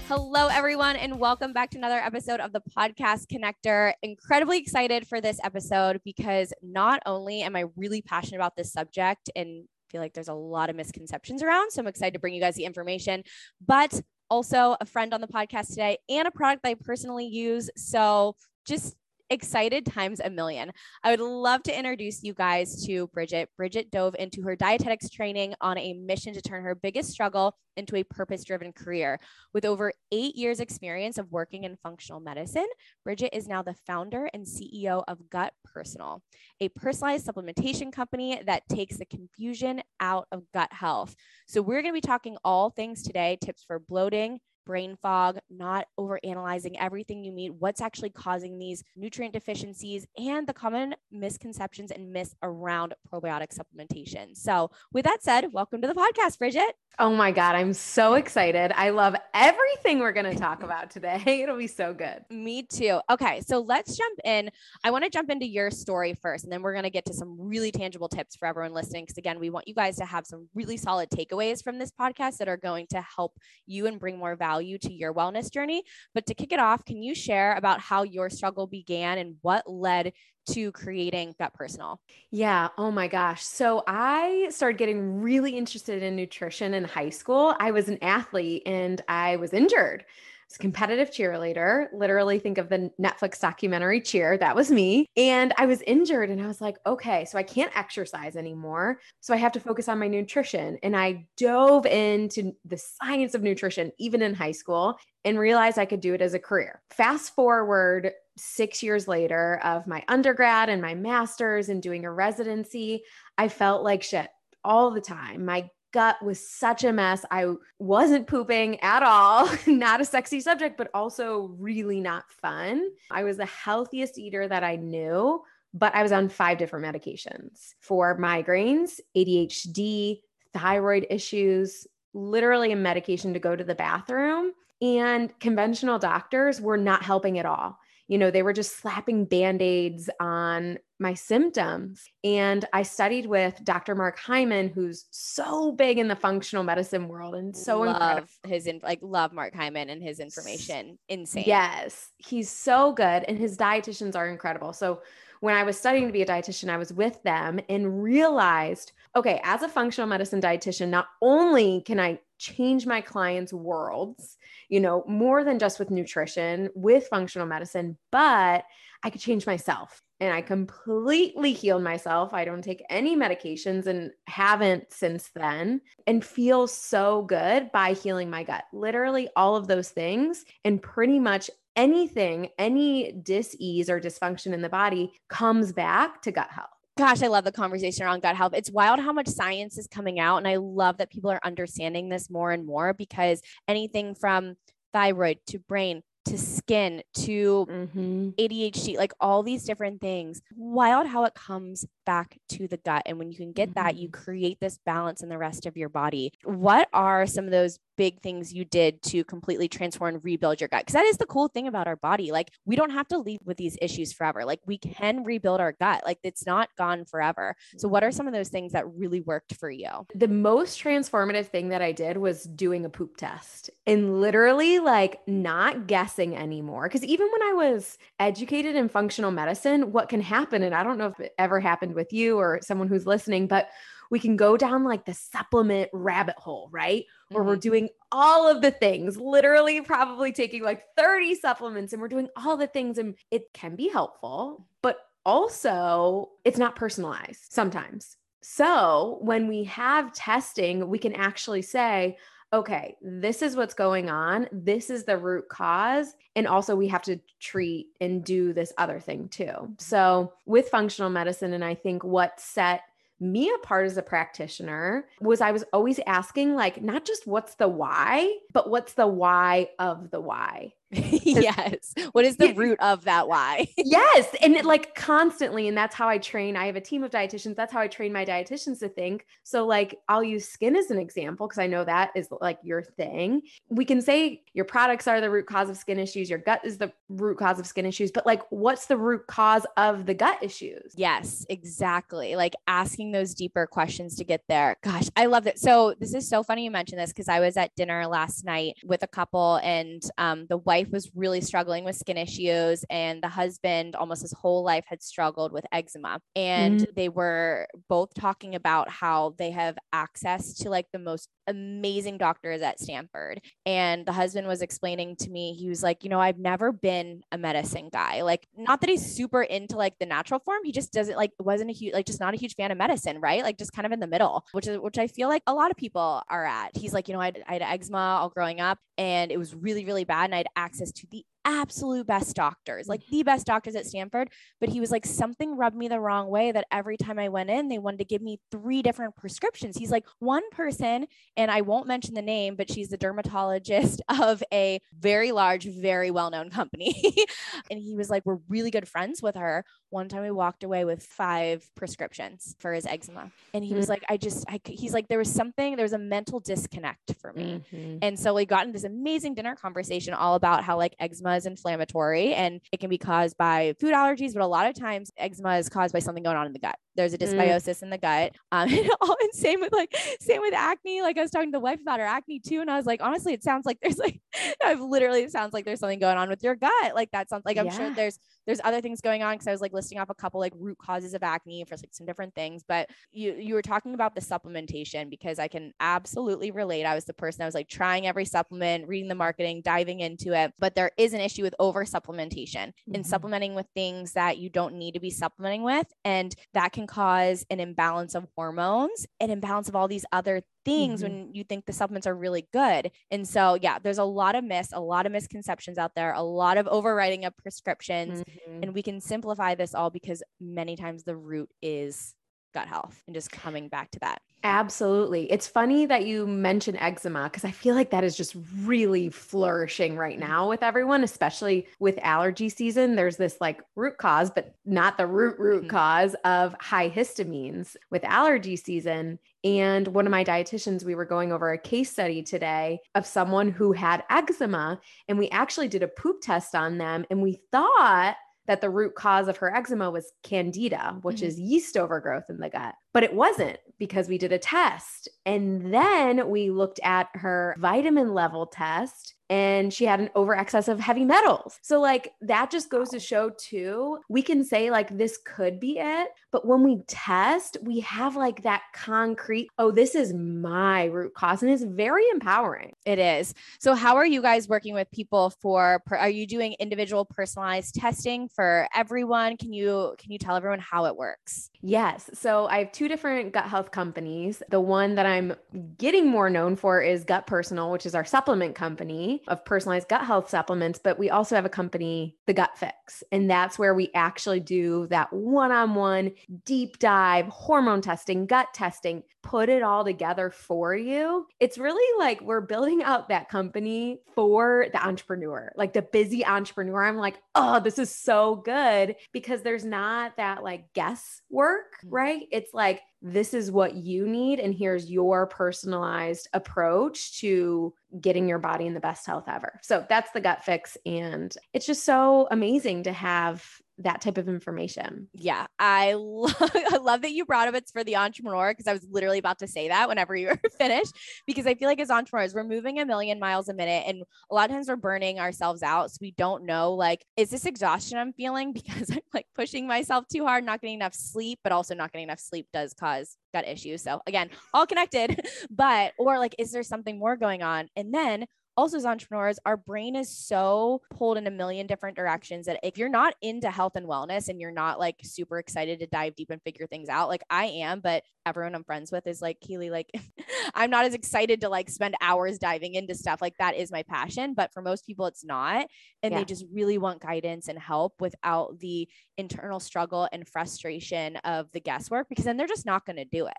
Hello, 0.08 0.48
everyone, 0.48 0.96
and 0.96 1.20
welcome 1.20 1.54
back 1.54 1.70
to 1.70 1.78
another 1.78 2.00
episode 2.00 2.40
of 2.40 2.52
the 2.52 2.62
Podcast 2.76 3.28
Connector. 3.32 3.94
Incredibly 4.02 4.58
excited 4.58 5.08
for 5.08 5.22
this 5.22 5.40
episode 5.44 6.02
because 6.04 6.52
not 6.64 7.04
only 7.05 7.44
am 7.44 7.55
I 7.55 7.66
really 7.76 8.02
passionate 8.02 8.38
about 8.38 8.55
this 8.55 8.73
subject 8.73 9.30
and 9.36 9.66
feel 9.95 10.02
like 10.02 10.13
there's 10.13 10.27
a 10.27 10.34
lot 10.34 10.70
of 10.70 10.76
misconceptions 10.76 11.41
around, 11.41 11.72
so 11.72 11.81
I'm 11.81 11.88
excited 11.88 12.16
to 12.16 12.20
bring 12.20 12.34
you 12.34 12.41
guys 12.41 12.55
the 12.55 12.66
information, 12.66 13.23
but 13.66 14.02
also 14.30 14.76
a 14.81 14.86
friend 14.86 15.13
on 15.13 15.22
the 15.22 15.27
podcast 15.27 15.70
today 15.70 15.99
and 16.09 16.27
a 16.27 16.31
product 16.31 16.66
I 16.66 16.73
personally 16.73 17.27
use. 17.27 17.70
So 17.77 18.36
just 18.67 18.98
excited 19.30 19.86
times 19.86 20.20
a 20.20 20.30
million. 20.30 20.72
I 21.04 21.12
would 21.12 21.20
love 21.20 21.64
to 21.64 21.78
introduce 21.78 22.24
you 22.24 22.34
guys 22.34 22.86
to 22.86 23.08
Bridgitte. 23.08 23.48
Bridgitte 23.60 23.92
dove 23.92 24.16
into 24.20 24.42
her 24.44 24.56
dietetics 24.56 25.10
training 25.10 25.56
on 25.62 25.78
a 25.78 25.94
mission 25.94 26.34
to 26.34 26.42
turn 26.42 26.64
her 26.64 26.76
biggest 26.76 27.12
struggle 27.12 27.56
into 27.78 27.96
a 27.96 28.04
purpose 28.04 28.44
driven 28.44 28.72
career. 28.72 29.20
With 29.54 29.66
over 29.66 29.92
eight 30.12 30.36
years' 30.36 30.60
experience 30.60 31.18
of 31.18 31.32
working 31.32 31.64
in 31.64 31.78
functional 31.78 32.20
medicine, 32.20 32.68
Bridgitte 33.08 33.30
is 33.34 33.48
now 33.48 33.64
the 33.64 33.76
founder 33.86 34.30
and 34.34 34.46
CEO 34.46 35.04
of 35.08 35.30
Gut 35.30 35.54
Personal, 35.64 36.22
a 36.60 36.70
personalized 36.70 37.28
supplementation 37.28 37.92
company 37.92 38.42
that 38.46 38.68
takes 38.70 38.98
the 38.98 39.06
confusion 39.06 39.82
out 40.00 40.28
of 40.32 40.44
gut 40.54 40.72
health. 40.72 41.16
So, 41.48 41.62
we're 41.62 41.82
going 41.82 41.94
to 41.94 42.02
be 42.02 42.02
talking 42.02 42.38
all 42.44 42.70
things 42.70 43.04
today 43.04 43.38
tips 43.42 43.64
for 43.66 43.80
bloating 43.80 44.39
brain 44.66 44.97
fog, 45.02 45.39
not 45.49 45.88
over 45.97 46.19
analyzing 46.23 46.80
everything 46.80 47.23
you 47.23 47.33
eat, 47.38 47.53
what's 47.53 47.81
actually 47.81 48.09
causing 48.09 48.58
these 48.58 48.83
nutrient 48.95 49.33
deficiencies, 49.33 50.05
and 50.17 50.47
the 50.47 50.53
common 50.53 50.95
misconceptions 51.11 51.91
and 51.91 52.11
myths 52.11 52.35
around 52.41 52.93
probiotic 53.11 53.55
supplementation. 53.55 54.36
So, 54.36 54.71
with 54.91 55.05
that 55.05 55.23
said, 55.23 55.53
welcome 55.53 55.81
to 55.81 55.88
the 55.88 55.93
podcast, 55.93 56.38
Bridgitte. 56.39 56.73
Oh 56.97 57.13
my 57.13 57.31
God, 57.31 57.55
I'm 57.55 57.73
so 57.73 58.13
excited. 58.13 58.71
I 58.73 58.91
love 58.91 59.16
everything 59.33 59.99
we're 59.99 60.13
going 60.13 60.31
to 60.31 60.39
talk 60.39 60.63
about 60.63 60.89
today. 60.89 61.21
It'll 61.43 61.58
be 61.58 61.67
so 61.67 61.93
good. 61.93 62.23
Me 62.30 62.63
too. 62.63 63.02
Okay, 63.09 63.41
so 63.41 63.59
let's 63.59 63.97
jump 63.97 64.19
in. 64.23 64.49
I 64.83 64.91
want 64.91 65.03
to 65.03 65.09
jump 65.09 65.30
into 65.30 65.45
your 65.45 65.71
story 65.71 66.13
first, 66.13 66.45
and 66.45 66.53
then 66.53 66.61
we're 66.61 66.73
going 66.73 66.83
to 66.83 66.89
get 66.89 67.05
to 67.05 67.13
some 67.13 67.36
really 67.38 67.71
tangible 67.71 68.08
tips 68.08 68.36
for 68.36 68.47
everyone 68.47 68.73
listening. 68.73 69.03
Because 69.03 69.17
again, 69.17 69.39
we 69.39 69.49
want 69.49 69.67
you 69.67 69.73
guys 69.73 69.97
to 69.97 70.05
have 70.05 70.25
some 70.25 70.47
really 70.55 70.77
solid 70.77 71.09
takeaways 71.09 71.61
from 71.61 71.80
this 71.80 71.91
podcast 71.91 72.38
that 72.38 72.47
are 72.47 72.58
going 72.58 72.88
to 72.91 73.02
help 73.02 73.38
you 73.66 73.88
and 73.88 73.99
bring 73.99 74.17
more 74.17 74.36
value 74.36 74.55
to 74.59 74.94
your 74.94 75.14
wellness 75.14 75.52
journey. 75.52 75.84
But 76.14 76.25
to 76.28 76.34
kick 76.34 76.52
it 76.52 76.59
off, 76.59 76.86
can 76.86 77.02
you 77.02 77.16
share 77.16 77.56
about 77.56 77.80
how 77.80 78.03
your 78.03 78.30
struggle 78.30 78.67
began 78.67 79.17
and 79.17 79.36
what 79.42 79.70
led 79.70 80.14
to 80.52 80.72
creating 80.72 81.34
Gut 81.39 81.53
Personal? 81.53 82.00
Yeah. 82.31 82.70
Oh 82.78 82.92
my 82.92 83.08
gosh. 83.08 83.44
So 83.44 83.83
I 83.88 84.48
started 84.52 84.78
getting 84.78 85.22
really 85.22 85.58
interested 85.58 86.03
in 86.03 86.16
nutrition 86.16 86.73
in 86.73 86.83
high 86.83 87.09
school. 87.09 87.56
I 87.59 87.72
was 87.72 87.89
an 87.89 87.98
athlete 88.03 88.64
and 88.66 89.02
I 89.08 89.38
was 89.38 89.53
injured 89.53 90.06
was 90.50 90.56
a 90.58 90.60
competitive 90.60 91.12
cheerleader. 91.12 91.88
Literally 91.94 92.40
think 92.40 92.58
of 92.58 92.70
the 92.70 92.92
Netflix 93.02 93.40
documentary 93.40 94.02
Cheer. 94.02 94.38
That 94.38 94.56
was 94.56 94.72
me. 94.72 95.08
And 95.18 95.54
I 95.58 95.66
was 95.66 95.82
injured 95.82 96.30
and 96.30 96.42
I 96.42 96.48
was 96.48 96.62
like, 96.62 96.78
okay, 96.86 97.26
so 97.26 97.38
I 97.38 97.44
can't 97.44 97.76
exercise 97.76 98.36
anymore. 98.36 99.00
So 99.22 99.34
I 99.34 99.38
have 99.38 99.52
to 99.54 99.60
focus 99.60 99.90
on 99.90 100.00
my 100.00 100.08
nutrition. 100.08 100.78
And 100.84 100.96
I 100.96 101.26
dove 101.38 101.86
into 101.86 102.54
the 102.66 102.78
science 102.78 103.34
of 103.34 103.44
nutrition, 103.44 103.92
even 103.98 104.22
in 104.22 104.34
high 104.34 104.52
school, 104.52 104.98
and 105.23 105.39
realized 105.39 105.80
I 105.80 105.86
could 105.86 106.02
do 106.02 106.14
it 106.14 106.22
as 106.22 106.34
a 106.34 106.39
career. 106.39 106.82
Fast 106.92 107.34
forward 107.34 108.11
six 108.38 108.84
years 108.84 109.08
later 109.08 109.60
of 109.64 109.88
my 109.88 110.04
undergrad 110.08 110.70
and 110.70 110.82
my 110.82 110.94
master's 110.94 111.70
and 111.70 111.82
doing 111.82 112.05
a 112.05 112.11
residency, 112.11 113.04
I 113.38 113.48
felt 113.48 113.84
like 113.84 114.04
shit 114.04 114.30
all 114.64 114.92
the 114.92 115.02
time. 115.02 115.45
My 115.45 115.70
gut 115.95 116.22
was 116.22 116.45
such 116.45 116.83
a 116.83 116.92
mess. 116.92 117.23
I 117.32 117.54
wasn't 117.80 118.28
pooping 118.28 118.82
at 118.82 119.02
all, 119.02 119.50
not 119.66 120.02
a 120.02 120.06
sexy 120.06 120.42
subject, 120.42 120.78
but 120.78 120.89
also 120.94 121.56
really 121.58 122.02
not 122.02 122.30
fun. 122.30 122.89
I 123.10 123.23
was 123.23 123.38
the 123.38 123.45
healthiest 123.45 124.17
eater 124.17 124.45
that 124.45 124.61
I 124.61 124.76
knew, 124.76 125.42
but 125.73 125.95
I 125.95 126.04
was 126.04 126.11
on 126.11 126.28
five 126.28 126.58
different 126.58 126.86
medications 126.86 127.76
for 127.80 128.19
migraines, 128.19 129.00
ADHD, 129.16 130.19
thyroid 130.54 131.07
issues, 131.10 131.88
literally 132.13 132.74
a 132.74 132.75
medication 132.75 133.31
to 133.31 133.39
go 133.39 133.56
to 133.56 133.63
the 133.63 133.74
bathroom. 133.74 134.51
And 134.81 135.38
conventional 135.39 135.98
doctors 135.98 136.60
were 136.60 136.78
not 136.78 137.04
helping 137.04 137.39
at 137.39 137.45
all 137.45 137.80
you 138.07 138.18
know, 138.18 138.30
they 138.30 138.44
were 138.44 138.54
just 138.54 138.77
slapping 138.77 139.25
band 139.25 139.62
aids 139.62 140.10
on 140.19 140.77
my 141.00 141.13
symptoms. 141.13 142.04
And 142.24 142.63
I 142.71 142.83
studied 142.83 143.25
with 143.25 143.60
Dr. 143.63 143.95
Mark 143.95 144.19
Hyman, 144.19 144.69
who's 144.69 145.06
so 145.12 145.71
big 145.71 145.98
in 145.98 146.07
the 146.07 146.16
functional 146.16 146.63
medicine 146.63 147.07
world 147.07 147.36
and 147.36 147.56
so 147.56 147.81
love 147.81 147.94
incredible. 147.95 148.30
His 148.48 148.68
in, 148.68 148.80
like 148.83 149.00
love 149.01 149.33
Mark 149.33 149.56
Hyman 149.56 149.89
and 149.89 150.01
his 150.04 150.19
information. 150.19 151.00
Insane. 151.10 151.45
Yes, 151.48 152.12
he's 152.18 152.50
so 152.50 152.94
good, 152.94 153.24
and 153.27 153.38
his 153.38 153.57
dietitians 153.57 154.16
are 154.16 154.27
incredible. 154.27 154.72
So 154.72 155.01
when 155.42 155.56
I 155.56 155.63
was 155.63 155.77
studying 155.77 156.07
to 156.07 156.13
be 156.13 156.22
a 156.22 156.25
dietitian, 156.25 156.69
I 156.69 156.77
was 156.77 156.94
with 156.94 157.22
them 157.24 157.60
and 157.69 158.01
realized, 158.01 158.94
okay, 159.16 159.42
as 159.44 159.63
a 159.63 159.69
functional 159.69 160.07
medicine 160.07 160.42
dietitian, 160.42 160.89
not 160.89 161.07
only 161.22 161.81
can 161.81 162.00
I 162.00 162.19
change 162.38 162.86
my 162.86 163.01
clients' 163.01 163.54
worlds, 163.54 164.38
you 164.69 164.80
know, 164.80 165.04
more 165.07 165.44
than 165.44 165.60
just 165.60 165.80
with 165.80 165.92
nutrition, 165.92 166.69
with 166.75 167.07
functional 167.07 167.48
medicine, 167.48 167.98
but 168.12 168.63
I 169.04 169.10
could 169.10 169.22
change 169.22 169.46
myself. 169.46 170.01
And 170.22 170.34
I 170.34 170.42
completely 170.42 171.51
healed 171.51 171.84
myself. 171.84 172.34
I 172.34 172.46
don't 172.46 172.62
take 172.63 172.84
any 172.90 173.18
medications 173.18 173.86
and 173.86 174.12
haven't 174.28 174.94
since 174.94 175.30
then, 175.36 175.81
and 176.07 176.24
feel 176.24 176.68
so 176.68 177.24
good 177.24 177.72
by 177.74 177.94
healing 177.94 178.30
my 178.30 178.44
gut. 178.44 178.63
Literally, 178.72 179.30
all 179.36 179.57
of 179.57 179.68
those 179.68 179.90
things, 179.90 180.46
and 180.63 180.81
pretty 180.81 181.19
much 181.19 181.50
anything, 181.75 182.48
any 182.57 183.12
dis-ease 183.24 183.90
or 183.90 184.00
dysfunction 184.00 184.54
in 184.54 184.62
the 184.62 184.69
body 184.69 185.12
comes 185.28 185.74
back 185.74 186.22
to 186.22 186.31
gut 186.31 186.50
health. 186.50 186.69
Gosh, 186.98 187.22
I 187.22 187.28
love 187.28 187.44
the 187.44 187.51
conversation 187.51 188.06
around 188.06 188.22
gut 188.22 188.38
health. 188.38 188.54
It's 188.56 188.72
wild 188.72 189.01
how 189.01 189.12
much 189.12 189.28
science 189.28 189.78
is 189.78 189.88
coming 189.88 190.18
out. 190.18 190.38
And 190.38 190.48
I 190.48 190.56
love 190.56 190.98
that 190.98 191.10
people 191.10 191.30
are 191.30 191.42
understanding 191.44 192.07
this 192.07 192.30
more 192.30 192.51
and 192.51 192.66
more 192.66 192.94
because 192.94 193.42
anything 193.68 194.16
from 194.16 194.56
thyroid 194.94 195.39
to 195.48 195.60
brain 195.60 196.04
to 196.25 196.38
skin 196.38 197.04
to 197.13 197.68
mm-hmm. 197.69 198.30
ADHD, 198.39 198.98
like 198.98 199.13
all 199.19 199.44
these 199.44 199.63
different 199.63 200.00
things. 200.00 200.42
Wild 200.56 201.06
how 201.06 201.25
it 201.25 201.34
comes 201.34 201.86
back 202.06 202.38
to 202.50 202.68
the 202.68 202.77
gut. 202.77 203.04
And 203.06 203.18
when 203.18 203.30
you 203.30 203.38
can 203.38 203.51
get 203.51 203.69
mm-hmm. 203.69 203.83
that, 203.83 203.95
you 203.95 204.10
mm-hmm. 204.10 204.24
create 204.24 204.60
this 204.60 204.80
balance 204.86 205.24
in 205.24 205.30
the 205.30 205.38
rest 205.38 205.66
of 205.66 205.77
your 205.77 205.89
body. 205.89 206.31
What 206.44 206.88
are 206.94 207.25
some 207.25 207.45
of 207.45 207.51
those 207.51 207.80
big 207.98 208.21
things 208.21 208.54
you 208.54 208.66
did 208.66 209.01
to 209.01 209.24
completely 209.24 209.68
transform 209.68 210.16
and 210.16 210.24
rebuild 210.24 210.62
your 210.62 210.68
gut? 210.68 210.81
Because 210.81 210.94
that 210.94 211.06
is 211.06 211.18
the 211.18 211.25
cool 211.25 211.48
thing 211.48 211.68
about 211.68 211.88
our 211.88 211.95
body. 211.95 212.31
Like 212.31 212.51
we 212.66 212.75
don't 212.75 212.92
have 212.92 213.07
to 213.10 213.18
leave 213.18 213.39
with 213.45 213.57
these 213.57 213.77
issues 213.81 214.13
forever. 214.13 214.45
Like 214.45 214.60
we 214.66 214.77
can 214.77 215.24
rebuild 215.24 215.60
our 215.60 215.74
gut. 215.74 216.04
Like 216.06 216.19
it's 216.24 216.45
not 216.45 216.69
gone 216.77 217.06
forever. 217.06 217.56
So 217.77 217.88
what 217.88 218.04
are 218.04 218.12
some 218.12 218.27
of 218.27 218.33
those 218.33 218.50
things 218.50 218.74
that 218.74 218.88
really 218.94 219.22
worked 219.22 219.56
for 219.56 219.69
you? 219.69 219.89
The 220.13 220.27
most 220.27 220.81
transformative 220.81 221.48
thing 221.48 221.69
that 221.69 221.81
I 221.81 221.92
did 221.92 222.18
was 222.18 222.44
doing 222.44 222.86
a 222.86 222.89
poop 222.89 223.18
test 223.18 223.69
and 223.88 224.22
literally 224.22 224.80
like 224.80 225.19
not 225.27 225.88
guessing 225.88 226.36
anymore. 226.36 226.83
Because 226.83 227.04
even 227.04 227.27
when 227.31 227.42
I 227.44 227.54
was 227.54 227.98
educated 228.19 228.75
in 228.75 228.89
functional 228.89 229.31
medicine, 229.31 229.92
what 229.92 230.10
can 230.10 230.22
happen, 230.22 230.63
and 230.63 230.75
I 230.75 230.83
don't 230.83 230.98
know 230.98 231.07
if 231.07 231.19
it 231.19 231.34
ever 231.38 231.60
happened 231.60 231.94
with 231.95 232.13
you 232.13 232.38
or 232.38 232.59
someone 232.62 232.88
who's 232.88 233.06
listening, 233.06 233.47
but 233.47 233.69
we 234.12 234.19
can 234.19 234.36
go 234.36 234.57
down 234.57 234.83
like 234.83 235.06
the 235.06 235.13
supplement 235.13 235.89
rabbit 235.94 236.36
hole, 236.38 236.69
right? 236.71 237.06
Where 237.30 237.42
mm-hmm. 237.42 237.50
we're 237.50 237.56
doing 237.56 237.89
all 238.12 238.47
of 238.47 238.62
the 238.62 238.71
things, 238.71 239.18
literally 239.18 239.81
probably 239.81 240.31
taking 240.31 240.63
like 240.63 240.83
30 240.95 241.36
supplements 241.36 241.94
and 241.94 242.01
we're 242.01 242.07
doing 242.07 242.30
all 242.36 242.57
the 242.57 242.68
things 242.68 242.97
and 242.97 243.15
it 243.31 243.51
can 243.53 243.75
be 243.75 243.89
helpful, 243.89 244.68
but 244.81 245.00
also 245.25 246.30
it's 246.44 246.59
not 246.59 246.75
personalized 246.75 247.51
sometimes. 247.51 248.18
So 248.42 249.18
when 249.21 249.47
we 249.47 249.63
have 249.63 250.13
testing, 250.13 250.88
we 250.88 251.00
can 251.00 251.13
actually 251.13 251.63
say, 251.63 252.18
okay, 252.53 252.95
this 253.01 253.42
is 253.42 253.56
what's 253.56 253.74
going 253.74 254.09
on. 254.09 254.47
This 254.51 254.89
is 254.89 255.03
the 255.03 255.18
root 255.18 255.50
cause. 255.50 256.13
And 256.36 256.47
also, 256.47 256.75
we 256.75 256.88
have 256.88 257.03
to 257.03 257.19
treat 257.39 257.88
and 258.01 258.24
do 258.24 258.53
this 258.53 258.74
other 258.77 259.00
thing 259.00 259.30
too. 259.30 259.45
Mm-hmm. 259.45 259.74
So, 259.77 260.33
with 260.45 260.69
functional 260.69 261.09
medicine, 261.09 261.53
and 261.53 261.63
I 261.63 261.75
think 261.75 262.03
what 262.03 262.39
set 262.39 262.81
me 263.19 263.51
apart 263.56 263.86
as 263.86 263.97
a 263.97 264.01
practitioner 264.01 265.07
was 265.21 265.39
I 265.39 265.51
was 265.51 265.63
always 265.71 266.00
asking, 266.06 266.56
like, 266.56 266.81
not 266.81 267.06
just 267.06 267.25
what's 267.25 267.56
the 267.56 267.68
why, 267.68 268.36
but 268.51 268.69
what's 268.69 268.94
the 268.94 269.07
why 269.07 269.69
of 269.80 270.12
the 270.12 270.19
why. 270.19 270.74
yes. 270.92 271.94
What 272.12 272.26
is 272.26 272.38
the 272.38 272.54
root 272.54 272.80
of 272.80 273.04
that 273.06 273.28
why? 273.28 273.68
yes. 273.78 274.36
And 274.42 274.56
it, 274.56 274.66
like 274.66 274.94
constantly. 274.96 275.68
And 275.68 275.76
that's 275.76 275.96
how 275.96 276.08
I 276.08 276.18
train. 276.18 276.56
I 276.56 276.68
have 276.68 276.76
a 276.76 276.82
team 276.82 277.04
of 277.04 277.12
dietitians. 277.12 277.56
That's 277.56 277.74
how 277.74 277.80
I 277.80 277.88
train 277.88 278.14
my 278.14 278.24
dietitians 278.24 278.80
to 278.80 278.90
think. 278.90 279.26
So, 279.44 279.66
like, 279.66 280.00
I'll 280.08 280.24
use 280.24 280.48
skin 280.48 280.76
as 280.76 280.92
an 280.92 281.00
example 281.00 281.48
because 281.48 281.60
I 281.60 281.68
know 281.68 281.84
that 281.84 282.12
is 282.16 282.28
like 282.40 282.60
your 282.64 282.84
thing. 282.84 283.42
We 283.70 283.84
can 283.84 284.02
say 284.02 284.44
your 284.54 284.66
products 284.66 285.08
are 285.08 285.20
the 285.20 285.30
root 285.30 285.48
cause 285.48 285.70
of 285.70 285.78
skin 285.78 285.98
issues, 285.98 286.30
your 286.30 286.40
gut 286.40 286.62
is 286.64 286.78
the 286.78 286.92
root 287.10 287.38
cause 287.38 287.60
of 287.60 287.66
skin 287.66 287.86
issues, 287.86 288.12
but 288.12 288.26
like, 288.26 288.44
what's 288.52 288.86
the 288.86 288.98
root 288.98 289.26
cause 289.28 289.66
of 289.78 290.06
the 290.06 290.14
gut 290.14 290.38
issues? 290.42 290.94
Yes, 290.96 291.46
exactly. 291.50 292.36
Like 292.36 292.54
asking 292.68 293.12
those 293.12 293.34
deeper 293.34 293.66
questions 293.66 294.16
to 294.18 294.24
get 294.24 294.44
there. 294.48 294.78
Gosh, 294.84 295.10
I 295.16 295.26
love 295.26 295.48
it. 295.48 295.58
So, 295.58 295.96
this 296.00 296.14
is 296.14 296.28
so 296.28 296.44
funny 296.44 296.64
you 296.64 296.72
mentioned 296.72 297.00
this 297.00 297.10
because 297.12 297.28
I 297.28 297.40
was 297.40 297.58
at 297.58 297.76
dinner 297.76 298.06
last 298.06 298.46
night 298.46 298.76
with 298.84 299.02
a 299.02 299.08
couple 299.08 299.56
and 299.64 300.04
um, 300.18 300.46
the 300.48 300.58
wife 300.58 300.75
was 300.83 301.12
really 301.16 301.42
struggling 301.42 301.83
with 301.83 301.95
skin 301.95 302.18
issues, 302.18 302.83
and 302.89 303.22
the 303.22 303.30
husband, 303.30 303.95
almost 303.95 304.22
his 304.22 304.33
whole 304.33 304.63
life, 304.63 304.86
had 304.88 305.01
struggled 305.01 305.51
with 305.51 305.66
eczema. 305.72 306.19
And 306.36 306.81
mm-hmm. 306.81 306.92
they 306.95 307.10
were 307.10 307.68
both 307.89 308.13
talking 308.13 308.56
about 308.56 308.89
how 308.89 309.36
they 309.38 309.51
have 309.51 309.77
access 309.94 310.54
to 310.56 310.69
like 310.69 310.88
the 310.92 311.00
most 311.00 311.30
amazing 311.47 312.18
doctors 312.18 312.62
at 312.62 312.80
Stanford. 312.80 313.42
And 313.65 314.06
the 314.06 314.12
husband 314.12 314.47
was 314.47 314.62
explaining 314.62 315.15
to 315.18 315.30
me, 315.30 315.53
he 315.53 315.69
was 315.69 315.83
like, 315.83 316.03
you 316.03 316.09
know, 316.09 316.19
I've 316.19 316.39
never 316.39 316.71
been 316.71 317.21
a 317.31 317.38
medicine 317.38 317.89
guy. 317.92 318.21
Like, 318.21 318.47
not 318.57 318.81
that 318.81 318.89
he's 318.89 319.06
super 319.06 319.42
into 319.42 319.77
like 319.77 319.97
the 320.00 320.06
natural 320.06 320.39
form, 320.39 320.63
he 320.63 320.71
just 320.71 320.94
doesn't 320.94 321.15
like, 321.15 321.31
wasn't 321.39 321.69
a 321.69 321.74
huge, 321.74 321.94
like, 321.94 322.06
just 322.06 322.19
not 322.19 322.33
a 322.33 322.38
huge 322.38 322.56
fan 322.56 322.71
of 322.71 322.77
medicine, 322.77 323.19
right? 323.19 323.44
Like, 323.44 323.57
just 323.57 323.74
kind 323.74 323.86
of 323.86 323.92
in 323.92 324.00
the 324.00 324.07
middle, 324.07 324.45
which 324.51 324.68
is, 324.68 324.77
which 324.80 324.97
I 324.97 325.07
feel 325.07 325.30
like 325.30 325.44
a 325.47 325.53
lot 325.53 325.71
of 325.71 325.77
people 325.77 326.24
are 326.30 326.45
at. 326.45 326.75
He's 326.75 326.94
like, 326.94 327.07
you 327.07 327.13
know, 327.13 327.21
I, 327.21 327.31
I 327.47 327.53
had 327.53 327.62
eczema 327.62 327.97
all 327.97 328.30
growing 328.30 328.62
up 328.62 328.80
and 328.97 329.31
it 329.31 329.38
was 329.38 329.53
really, 329.53 329.86
really 329.86 330.03
bad. 330.03 330.25
And 330.25 330.36
I 330.36 330.38
had 330.39 330.47
access 330.56 330.92
to 330.94 331.07
the 331.12 331.25
absolute 331.45 332.07
best 332.07 332.36
doctors, 332.36 332.88
like 332.88 333.06
the 333.07 333.24
best 333.24 333.45
doctors 333.45 333.75
at 333.75 333.86
Stanford. 333.86 334.30
But 334.59 334.69
he 334.69 334.80
was 334.80 334.92
like, 334.92 335.06
something 335.06 335.56
rubbed 335.56 335.75
me 335.77 335.88
the 335.88 336.00
wrong 336.00 336.27
way 336.27 336.51
that 336.51 336.65
every 336.71 336.97
time 336.97 337.19
I 337.19 337.30
went 337.30 337.50
in, 337.50 337.69
they 337.69 337.77
wanted 337.77 338.00
to 338.00 338.06
give 338.06 338.21
me 338.21 338.39
three 338.51 338.81
different 338.81 339.15
prescriptions. 339.15 339.77
He's 339.77 339.92
like, 339.92 340.06
one 340.19 340.44
person, 340.51 341.06
and 341.38 341.51
I 341.51 341.62
won't 341.62 341.88
mention 341.88 342.15
the 342.15 342.21
name, 342.21 342.56
but 342.56 342.69
she's 342.69 342.89
the 342.89 342.97
dermatologist 342.97 344.01
of 344.19 344.44
a 344.51 344.80
very 344.97 345.31
large, 345.31 345.65
very 345.65 346.12
well 346.12 346.31
known 346.31 346.50
company. 346.50 346.95
and 347.69 347.80
he 347.80 347.95
was 347.95 348.09
like, 348.09 348.25
we're 348.25 348.39
really 348.50 348.71
good 348.71 348.88
friends 348.88 349.21
with 349.21 349.36
her. 349.36 349.63
One 349.89 350.09
time 350.09 350.24
we 350.24 350.31
walked 350.31 350.63
away 350.63 350.83
with 350.83 351.03
five 351.03 351.65
prescriptions 351.75 352.56
for 352.59 352.74
his 352.74 352.86
eczema. 352.86 353.31
And 353.53 353.63
he 353.63 353.75
was 353.75 353.88
like, 353.88 354.03
I 354.09 354.18
just, 354.18 354.44
I, 354.50 354.59
he's 354.65 354.94
like, 354.94 355.07
there 355.07 355.19
was 355.19 355.31
something, 355.31 355.75
there 355.75 355.86
was 355.86 355.94
a 355.94 355.97
mental 355.97 356.39
disconnect 356.39 357.13
for 357.21 357.31
me. 357.31 357.62
Mm-hmm. 357.71 358.00
And 358.01 358.19
so 358.19 358.33
we 358.33 358.45
got 358.45 358.65
into 358.65 358.74
this 358.74 358.83
amazing 358.83 359.36
dinner 359.36 359.56
conversation 359.56 360.13
all 360.13 360.36
about 360.36 360.63
how 360.63 360.77
like 360.77 360.95
eczema 361.00 361.35
is 361.36 361.46
inflammatory 361.46 362.34
and 362.34 362.62
it 362.72 362.80
can 362.80 362.90
be 362.90 362.98
caused 362.98 363.38
by 363.38 363.76
food 363.80 363.94
allergies, 363.94 364.34
but 364.34 364.42
a 364.42 364.48
lot 364.48 364.68
of 364.68 364.76
times 364.76 365.12
eczema 365.18 365.58
is 365.58 365.70
caused 365.70 365.94
by 365.94 366.00
something 366.00 366.24
going 366.24 366.38
on 366.38 366.48
in 366.48 366.54
the 366.54 366.60
gut. 366.60 366.76
There's 366.95 367.13
a 367.13 367.18
mm. 367.18 367.27
dysbiosis 367.27 367.80
mm. 367.80 367.83
in 367.83 367.89
the 367.89 367.97
gut. 367.97 368.33
Um, 368.51 368.69
and 368.71 369.33
same 369.33 369.59
with 369.59 369.74
like, 369.74 369.95
same 370.19 370.42
with 370.42 370.53
acne. 370.53 371.01
Like 371.01 371.18
I 371.18 371.21
was 371.21 371.31
talking 371.31 371.51
to 371.51 371.56
the 371.56 371.62
wife 371.62 371.81
about 371.81 372.00
her 372.00 372.06
acne 372.06 372.39
too. 372.39 372.62
And 372.62 372.69
I 372.69 372.77
was 372.77 372.86
like, 372.86 373.01
honestly, 373.01 373.33
it 373.33 373.44
sounds 373.44 373.65
like 373.65 373.80
there's 373.81 373.97
like, 373.97 374.19
I've 374.63 374.81
literally, 374.81 375.24
it 375.24 375.31
sounds 375.31 375.53
like 375.53 375.65
there's 375.65 375.80
something 375.80 376.00
going 376.00 376.18
on 376.18 376.30
with 376.30 376.44
your 376.44 376.56
gut. 376.56 376.95
Like 376.95 377.12
that 377.12 377.30
sounds 377.30 377.44
like, 377.45 377.57
I'm 377.57 377.65
yeah. 377.68 377.77
sure 377.77 377.89
there's, 377.92 378.19
there's 378.45 378.62
other 378.63 378.81
things 378.81 379.01
going 379.01 379.24
on. 379.24 379.38
Cause 379.38 379.47
I 379.47 379.51
was 379.51 379.62
like 379.62 379.74
listing 379.74 380.00
off 380.00 380.09
a 380.09 380.15
couple 380.15 380.39
like 380.39 380.53
root 380.57 380.77
causes 380.77 381.13
of 381.13 381.24
acne 381.24 381.63
for 381.65 381.75
like 381.75 381.89
some 381.92 382.06
different 382.06 382.33
things, 382.36 382.63
but 382.68 382.89
you, 383.12 383.33
you 383.33 383.53
were 383.53 383.62
talking 383.62 383.94
about 383.94 384.15
the 384.15 384.21
supplementation 384.21 385.09
because 385.09 385.39
I 385.39 385.47
can 385.47 385.74
absolutely 385.80 386.51
relate. 386.51 386.86
I 386.86 386.95
was 386.95 387.06
the 387.06 387.13
person 387.13 387.39
that 387.39 387.45
was 387.45 387.56
like 387.56 387.69
trying 387.69 388.07
every 388.07 388.25
supplement, 388.25 388.88
reading 388.88 389.09
the 389.09 389.15
marketing, 389.15 389.62
diving 389.63 390.00
into 390.00 390.33
it, 390.33 390.53
but 390.59 390.75
there 390.75 390.92
is 390.97 391.13
an 391.13 391.21
issue 391.21 391.44
with 391.44 391.56
over 391.59 391.86
supplementation 391.86 392.68
mm-hmm. 392.68 392.95
and 392.95 393.06
supplementing 393.06 393.56
with 393.56 393.68
things 393.74 394.13
that 394.13 394.38
you 394.38 394.50
don't 394.50 394.75
need 394.75 394.94
to 394.94 395.00
be 395.00 395.09
supplementing 395.09 395.63
with. 395.63 395.88
And 396.03 396.36
that 396.53 396.71
can 396.71 396.85
cause 396.88 397.46
an 397.50 397.60
imbalance 397.60 398.16
of 398.16 398.28
hormones, 398.36 399.06
an 399.20 399.30
imbalance 399.30 399.70
of 399.70 399.76
all 399.76 399.88
these 399.88 400.06
other 400.12 400.42
things 400.64 401.02
mm-hmm. 401.02 401.14
when 401.14 401.34
you 401.34 401.44
think 401.44 401.66
the 401.66 401.74
supplements 401.74 402.08
are 402.08 402.16
really 402.16 402.48
good. 402.52 402.92
And 403.12 403.28
so, 403.28 403.58
yeah, 403.62 403.80
there's 403.80 403.98
a 403.98 404.04
lot 404.04 404.36
of 404.36 404.44
myths, 404.44 404.70
a 404.74 404.80
lot 404.80 405.06
of 405.06 405.12
misconceptions 405.12 405.78
out 405.78 405.96
there, 405.96 406.14
a 406.14 406.24
lot 406.24 406.58
of 406.58 406.66
overwriting 406.66 407.26
of 407.26 407.36
prescriptions. 407.38 408.22
Mm-hmm. 408.22 408.64
And 408.64 408.74
we 408.74 408.82
can 408.82 409.00
simplify 409.02 409.56
this 409.56 409.76
all 409.76 409.90
because 409.90 410.24
many 410.40 410.76
times 410.76 411.04
the 411.04 411.16
root 411.16 411.50
is 411.62 412.16
gut 412.56 412.68
health 412.68 413.04
and 413.06 413.13
just 413.13 413.31
coming 413.31 413.68
back 413.68 413.92
to 413.92 414.00
that. 414.00 414.22
Absolutely. 414.44 415.31
It's 415.31 415.48
funny 415.48 415.88
that 415.88 416.06
you 416.06 416.28
mention 416.28 416.78
eczema 416.78 417.24
because 417.24 417.44
I 417.44 417.50
feel 417.50 417.74
like 417.74 417.90
that 417.90 418.04
is 418.04 418.16
just 418.16 418.36
really 418.62 419.10
flourishing 419.10 419.98
right 419.98 420.19
mm-hmm. 420.19 420.30
now 420.30 420.50
with 420.50 420.62
everyone, 420.62 421.04
especially 421.04 421.68
with 421.80 421.98
allergy 422.02 422.50
season. 422.50 422.96
There's 422.96 423.18
this 423.18 423.38
like 423.42 423.62
root 423.75 423.98
cause, 423.98 424.30
but 424.30 424.54
not 424.63 424.98
the 424.98 425.07
root 425.07 425.40
root 425.40 425.62
mm-hmm. 425.62 425.69
cause 425.69 426.16
of 426.24 426.56
high 426.60 426.92
histamines 426.92 427.75
with 427.90 428.04
allergy 428.04 428.56
season. 428.56 429.18
And 429.44 429.88
one 429.88 430.06
of 430.06 430.12
my 430.12 430.24
dietitians, 430.24 430.84
we 430.84 430.96
were 430.96 431.06
going 431.06 431.31
over 431.31 431.52
a 431.52 431.57
case 431.57 431.92
study 431.92 432.22
today 432.22 432.80
of 432.94 433.06
someone 433.06 433.50
who 433.50 433.74
had 433.74 434.04
eczema, 434.10 434.80
and 435.07 435.18
we 435.18 435.30
actually 435.30 435.68
did 435.68 435.84
a 435.84 435.88
poop 435.88 436.22
test 436.22 436.56
on 436.56 436.78
them, 436.78 437.06
and 437.10 437.22
we 437.22 437.42
thought 437.52 438.16
that 438.47 438.62
the 438.62 438.69
root 438.69 438.95
cause 438.95 439.27
of 439.27 439.38
her 439.38 439.53
eczema 439.53 439.89
was 439.89 440.12
candida, 440.24 440.97
which 441.01 441.18
mm-hmm. 441.18 441.25
is 441.25 441.39
yeast 441.39 441.77
overgrowth 441.77 442.30
in 442.30 442.38
the 442.38 442.50
gut. 442.50 442.75
But 442.94 443.03
it 443.03 443.13
wasn't 443.13 443.57
because 443.80 444.07
we 444.07 444.18
did 444.18 444.31
a 444.31 444.38
test. 444.38 445.09
And 445.25 445.74
then 445.74 446.30
we 446.30 446.51
looked 446.51 446.80
at 446.83 447.09
her 447.13 447.56
vitamin 447.57 448.13
level 448.13 448.45
test 448.45 449.15
and 449.30 449.74
she 449.74 449.86
had 449.86 450.00
an 450.00 450.10
over 450.16 450.36
excess 450.36 450.68
of 450.68 450.80
heavy 450.80 451.06
metals. 451.06 451.60
So, 451.62 451.80
like, 451.80 452.13
that 452.22 452.51
just 452.51 452.69
goes 452.69 452.89
to 452.89 453.00
show, 453.00 453.31
too, 453.31 454.00
we 454.10 454.22
can 454.22 454.44
say, 454.44 454.69
like, 454.69 454.95
this 454.98 455.18
could 455.18 455.60
be 455.60 455.80
it. 455.80 456.10
But 456.31 456.45
when 456.45 456.63
we 456.63 456.81
test, 456.88 457.57
we 457.62 457.80
have 457.80 458.16
like 458.16 458.44
that 458.44 458.63
concrete, 458.74 459.50
oh, 459.57 459.72
this 459.72 459.95
is 459.95 460.13
my 460.13 460.86
root 460.86 461.13
cause. 461.13 461.42
And 461.42 461.51
it's 461.51 461.63
very 461.63 462.04
empowering. 462.10 462.74
It 462.86 463.00
is. 463.00 463.33
So, 463.60 463.74
how 463.74 463.95
are 463.95 464.06
you 464.06 464.22
guys 464.22 464.48
working 464.48 464.74
with 464.74 464.92
people 464.92 465.31
for, 465.42 465.81
are 465.89 466.10
you 466.10 466.28
doing 466.28 466.56
individual 466.60 467.06
personalized 467.06 467.75
testing 467.75 468.28
for 468.28 468.68
everyone? 468.75 469.38
Can 469.38 469.54
you, 469.54 469.95
can 469.98 470.12
you 470.12 470.18
tell 470.18 470.36
everyone 470.36 470.60
how 470.60 470.86
it 470.86 470.95
works? 470.95 471.50
Yes. 471.62 472.10
So, 472.13 472.48
I 472.48 472.60
have 472.60 472.71
two 472.71 472.88
different 472.88 473.31
gut 473.31 473.45
health 473.45 473.71
companies. 473.71 474.44
The 474.50 474.60
one 474.60 474.95
that 474.95 475.06
I'm 475.06 475.36
getting 475.78 476.07
more 476.07 476.30
known 476.30 476.56
for 476.56 476.81
is 476.81 477.04
Gut 477.04 477.25
Personal, 477.28 477.71
which 477.71 477.86
is 477.86 477.95
our 477.95 478.06
supplement 478.06 478.56
company 478.56 479.15
of 479.28 479.46
personalized 479.46 479.90
gut 479.90 480.06
health 480.06 480.30
supplements, 480.30 480.80
but 480.80 481.00
we 481.00 481.10
also 481.10 481.36
have 481.36 481.46
a 481.46 481.50
company, 481.50 482.16
The 482.26 482.34
Gut 482.34 482.58
Fix. 482.58 483.04
And 483.12 483.30
that's 483.30 483.60
where 483.60 483.74
we 483.74 483.92
actually 483.94 484.40
do 484.40 484.88
that 484.88 485.12
one 485.12 485.52
on 485.52 485.76
one 485.76 486.12
deep 486.46 486.80
dive, 486.80 487.28
hormone 487.28 487.81
testing, 487.81 488.26
gut 488.26 488.54
testing, 488.54 489.04
put 489.22 489.50
it 489.50 489.64
all 489.64 489.84
together 489.84 490.30
for 490.30 490.76
you. 490.76 491.26
It's 491.40 491.57
really 491.57 492.00
like 492.00 492.22
we're 492.22 492.42
building 492.42 492.84
out 492.84 493.10
that 493.10 493.28
company 493.28 494.02
for 494.14 494.68
the 494.72 494.86
entrepreneur, 494.86 495.52
like 495.56 495.74
the 495.74 495.81
busy 495.81 496.24
entrepreneur. 496.24 496.84
I'm 496.84 496.98
like, 496.98 497.18
oh, 497.34 497.60
this 497.60 497.80
is 497.80 497.94
so 497.94 498.36
good 498.36 498.95
because 499.12 499.42
there's 499.42 499.66
not 499.66 500.18
that 500.18 500.44
like 500.44 500.72
guesswork, 500.74 501.74
mm. 501.84 501.90
right? 501.90 502.28
It's 502.31 502.54
like, 502.54 502.81
this 503.07 503.35
is 503.35 503.52
what 503.52 503.76
you 503.76 504.07
need 504.07 504.40
and 504.40 504.52
here's 504.52 504.90
your 504.90 505.28
personalized 505.28 506.28
approach 506.33 507.19
to 507.19 507.71
getting 508.02 508.28
your 508.28 508.40
body 508.40 508.66
in 508.66 508.74
the 508.74 508.80
best 508.80 509.06
health 509.06 509.26
ever. 509.28 509.59
So 509.62 509.85
that's 509.88 510.09
the 510.09 510.21
gut 510.21 510.44
fix 510.44 510.76
and 510.88 511.33
it's 511.54 511.68
just 511.68 511.85
so 511.85 512.27
amazing 512.31 512.83
to 512.83 512.91
have 512.91 513.45
that 513.79 514.01
type 514.01 514.17
of 514.17 514.29
information. 514.29 515.10
Yeah, 515.13 515.48
I, 515.60 515.94
lo- 515.98 516.29
I 516.41 516.77
love 516.77 517.01
that 517.01 517.12
you 517.12 517.25
brought 517.25 517.48
up 517.48 517.55
it's 517.55 517.72
for 517.72 517.84
the 517.84 517.98
entrepreneur 517.98 518.51
because 518.51 518.67
I 518.67 518.74
was 518.74 518.86
literally 518.89 519.17
about 519.17 519.39
to 519.39 519.48
say 519.48 519.67
that 519.67 519.88
whenever 519.88 520.15
you 520.15 520.27
were 520.44 520.50
finished 520.58 520.94
because 521.25 521.46
I 521.46 521.55
feel 521.55 521.67
like 521.67 521.79
as 521.79 521.89
entrepreneurs 521.89 522.34
we're 522.34 522.44
moving 522.44 522.79
a 522.79 522.86
million 522.86 523.20
miles 523.20 523.50
a 523.50 523.53
minute 523.53 523.84
and 523.88 524.03
a 524.29 524.36
lot 524.36 524.50
of 524.50 524.55
times 524.55 524.67
we're 524.67 524.75
burning 524.75 525.20
ourselves 525.20 525.63
out 525.63 525.91
so 525.91 525.98
we 526.01 526.12
don't 526.12 526.46
know 526.46 526.74
like 526.74 527.05
is 527.17 527.29
this 527.29 527.46
exhaustion 527.46 527.98
I'm 527.98 528.13
feeling 528.13 528.53
because 528.65 528.89
I'm 528.91 529.00
like 529.13 529.27
pushing 529.36 529.67
myself 529.67 530.05
too 530.08 530.25
hard 530.25 530.46
not 530.46 530.62
getting 530.62 530.75
enough 530.75 530.94
sleep 530.94 531.39
but 531.44 531.51
also 531.51 531.75
not 531.75 531.91
getting 531.91 532.05
enough 532.05 532.20
sleep 532.20 532.48
does 532.53 532.74
cause 532.74 533.17
gut 533.36 533.48
issues. 533.48 533.84
So 533.84 534.01
again, 534.08 534.29
all 534.53 534.65
connected, 534.65 535.20
but 535.50 535.94
or 535.98 536.17
like 536.17 536.36
is 536.39 536.51
there 536.51 536.63
something 536.63 536.98
more 536.98 537.17
going 537.17 537.44
on? 537.44 537.67
And 537.75 537.94
then 537.94 538.25
also 538.57 538.77
as 538.77 538.85
entrepreneurs, 538.85 539.39
our 539.45 539.57
brain 539.57 539.95
is 539.95 540.09
so 540.09 540.81
pulled 540.89 541.17
in 541.17 541.27
a 541.27 541.31
million 541.31 541.67
different 541.67 541.97
directions 541.97 542.45
that 542.45 542.59
if 542.63 542.77
you're 542.77 542.89
not 542.89 543.13
into 543.21 543.50
health 543.50 543.75
and 543.75 543.88
wellness 543.88 544.29
and 544.29 544.39
you're 544.39 544.51
not 544.51 544.79
like 544.79 544.95
super 545.03 545.39
excited 545.39 545.79
to 545.79 545.88
dive 545.88 546.15
deep 546.15 546.29
and 546.29 546.41
figure 546.41 546.67
things 546.67 546.88
out, 546.88 547.09
like 547.09 547.24
I 547.29 547.45
am, 547.45 547.81
but 547.81 548.03
everyone 548.25 548.55
I'm 548.55 548.63
friends 548.63 548.91
with 548.91 549.07
is 549.07 549.21
like, 549.21 549.39
Keely, 549.41 549.69
like 549.69 549.89
I'm 550.55 550.69
not 550.69 550.85
as 550.85 550.93
excited 550.93 551.41
to 551.41 551.50
like 551.50 551.69
spend 551.69 551.95
hours 552.01 552.39
diving 552.39 552.75
into 552.75 552.95
stuff. 552.95 553.21
Like 553.21 553.35
that 553.39 553.55
is 553.55 553.71
my 553.71 553.83
passion. 553.83 554.33
But 554.33 554.53
for 554.53 554.62
most 554.62 554.85
people, 554.85 555.05
it's 555.07 555.25
not. 555.25 555.67
And 556.01 556.12
yeah. 556.12 556.19
they 556.19 556.25
just 556.25 556.45
really 556.53 556.77
want 556.77 557.01
guidance 557.01 557.47
and 557.47 557.59
help 557.59 557.93
without 558.00 558.59
the 558.59 558.88
internal 559.17 559.59
struggle 559.59 560.07
and 560.12 560.27
frustration 560.27 561.17
of 561.17 561.51
the 561.51 561.59
guesswork 561.59 562.07
because 562.09 562.25
then 562.25 562.38
they're 562.38 562.47
just 562.47 562.65
not 562.65 562.85
going 562.85 562.97
to 562.97 563.05
do 563.05 563.27
it. 563.27 563.33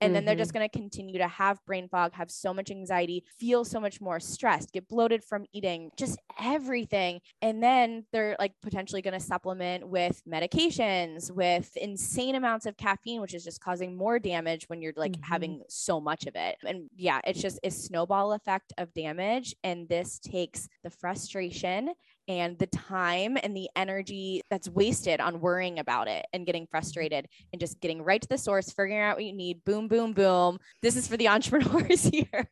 And 0.00 0.08
mm-hmm. 0.08 0.14
then 0.14 0.24
they're 0.24 0.36
just 0.36 0.50
mm-hmm. 0.50 0.58
going 0.58 0.70
to 0.70 0.78
continue 0.78 1.18
to 1.18 1.28
have 1.28 1.64
brain 1.66 1.88
fog, 1.88 2.12
have 2.14 2.30
so 2.30 2.54
much 2.54 2.70
anxiety, 2.70 3.24
feel 3.38 3.64
so 3.64 3.80
much 3.80 4.00
more 4.00 4.20
stressed, 4.20 4.72
get 4.72 4.88
bloated 4.88 5.22
from 5.24 5.46
eating, 5.52 5.90
just 5.96 6.18
everything. 6.40 7.20
And 7.42 7.62
then 7.62 8.06
they're 8.12 8.36
like 8.38 8.54
potentially 8.62 9.02
going 9.02 9.14
to 9.14 9.20
supplement 9.20 9.88
with 9.88 10.22
medications, 10.28 11.30
with 11.30 11.76
insane 11.76 12.34
amounts 12.34 12.66
of 12.66 12.76
caffeine, 12.76 13.20
which 13.20 13.34
is 13.34 13.44
just 13.44 13.60
causing 13.60 13.96
more 13.96 14.18
damage 14.18 14.64
when 14.68 14.80
you're 14.80 14.94
like 14.96 15.12
mm-hmm. 15.12 15.32
having 15.32 15.62
so 15.68 16.00
much 16.00 16.26
of 16.26 16.34
it. 16.34 16.56
And 16.64 16.88
yeah, 16.96 17.20
it's 17.24 17.42
just 17.42 17.58
a 17.62 17.70
snowball 17.70 18.32
effect 18.32 18.72
of 18.78 18.92
damage. 18.94 19.54
And 19.64 19.88
this 19.88 20.18
takes 20.18 20.68
the 20.82 20.90
frustration 20.90 21.90
and 22.30 22.56
the 22.60 22.66
time 22.68 23.36
and 23.42 23.56
the 23.56 23.68
energy 23.74 24.40
that's 24.50 24.68
wasted 24.68 25.20
on 25.20 25.40
worrying 25.40 25.80
about 25.80 26.06
it 26.06 26.24
and 26.32 26.46
getting 26.46 26.64
frustrated 26.70 27.26
and 27.52 27.58
just 27.58 27.80
getting 27.80 28.02
right 28.02 28.22
to 28.22 28.28
the 28.28 28.38
source, 28.38 28.70
figuring 28.70 29.00
out 29.00 29.16
what 29.16 29.24
you 29.24 29.32
need. 29.32 29.64
Boom, 29.64 29.88
boom, 29.88 30.12
boom. 30.12 30.56
This 30.80 30.94
is 30.94 31.08
for 31.08 31.16
the 31.16 31.26
entrepreneurs 31.34 32.04
here. 32.04 32.48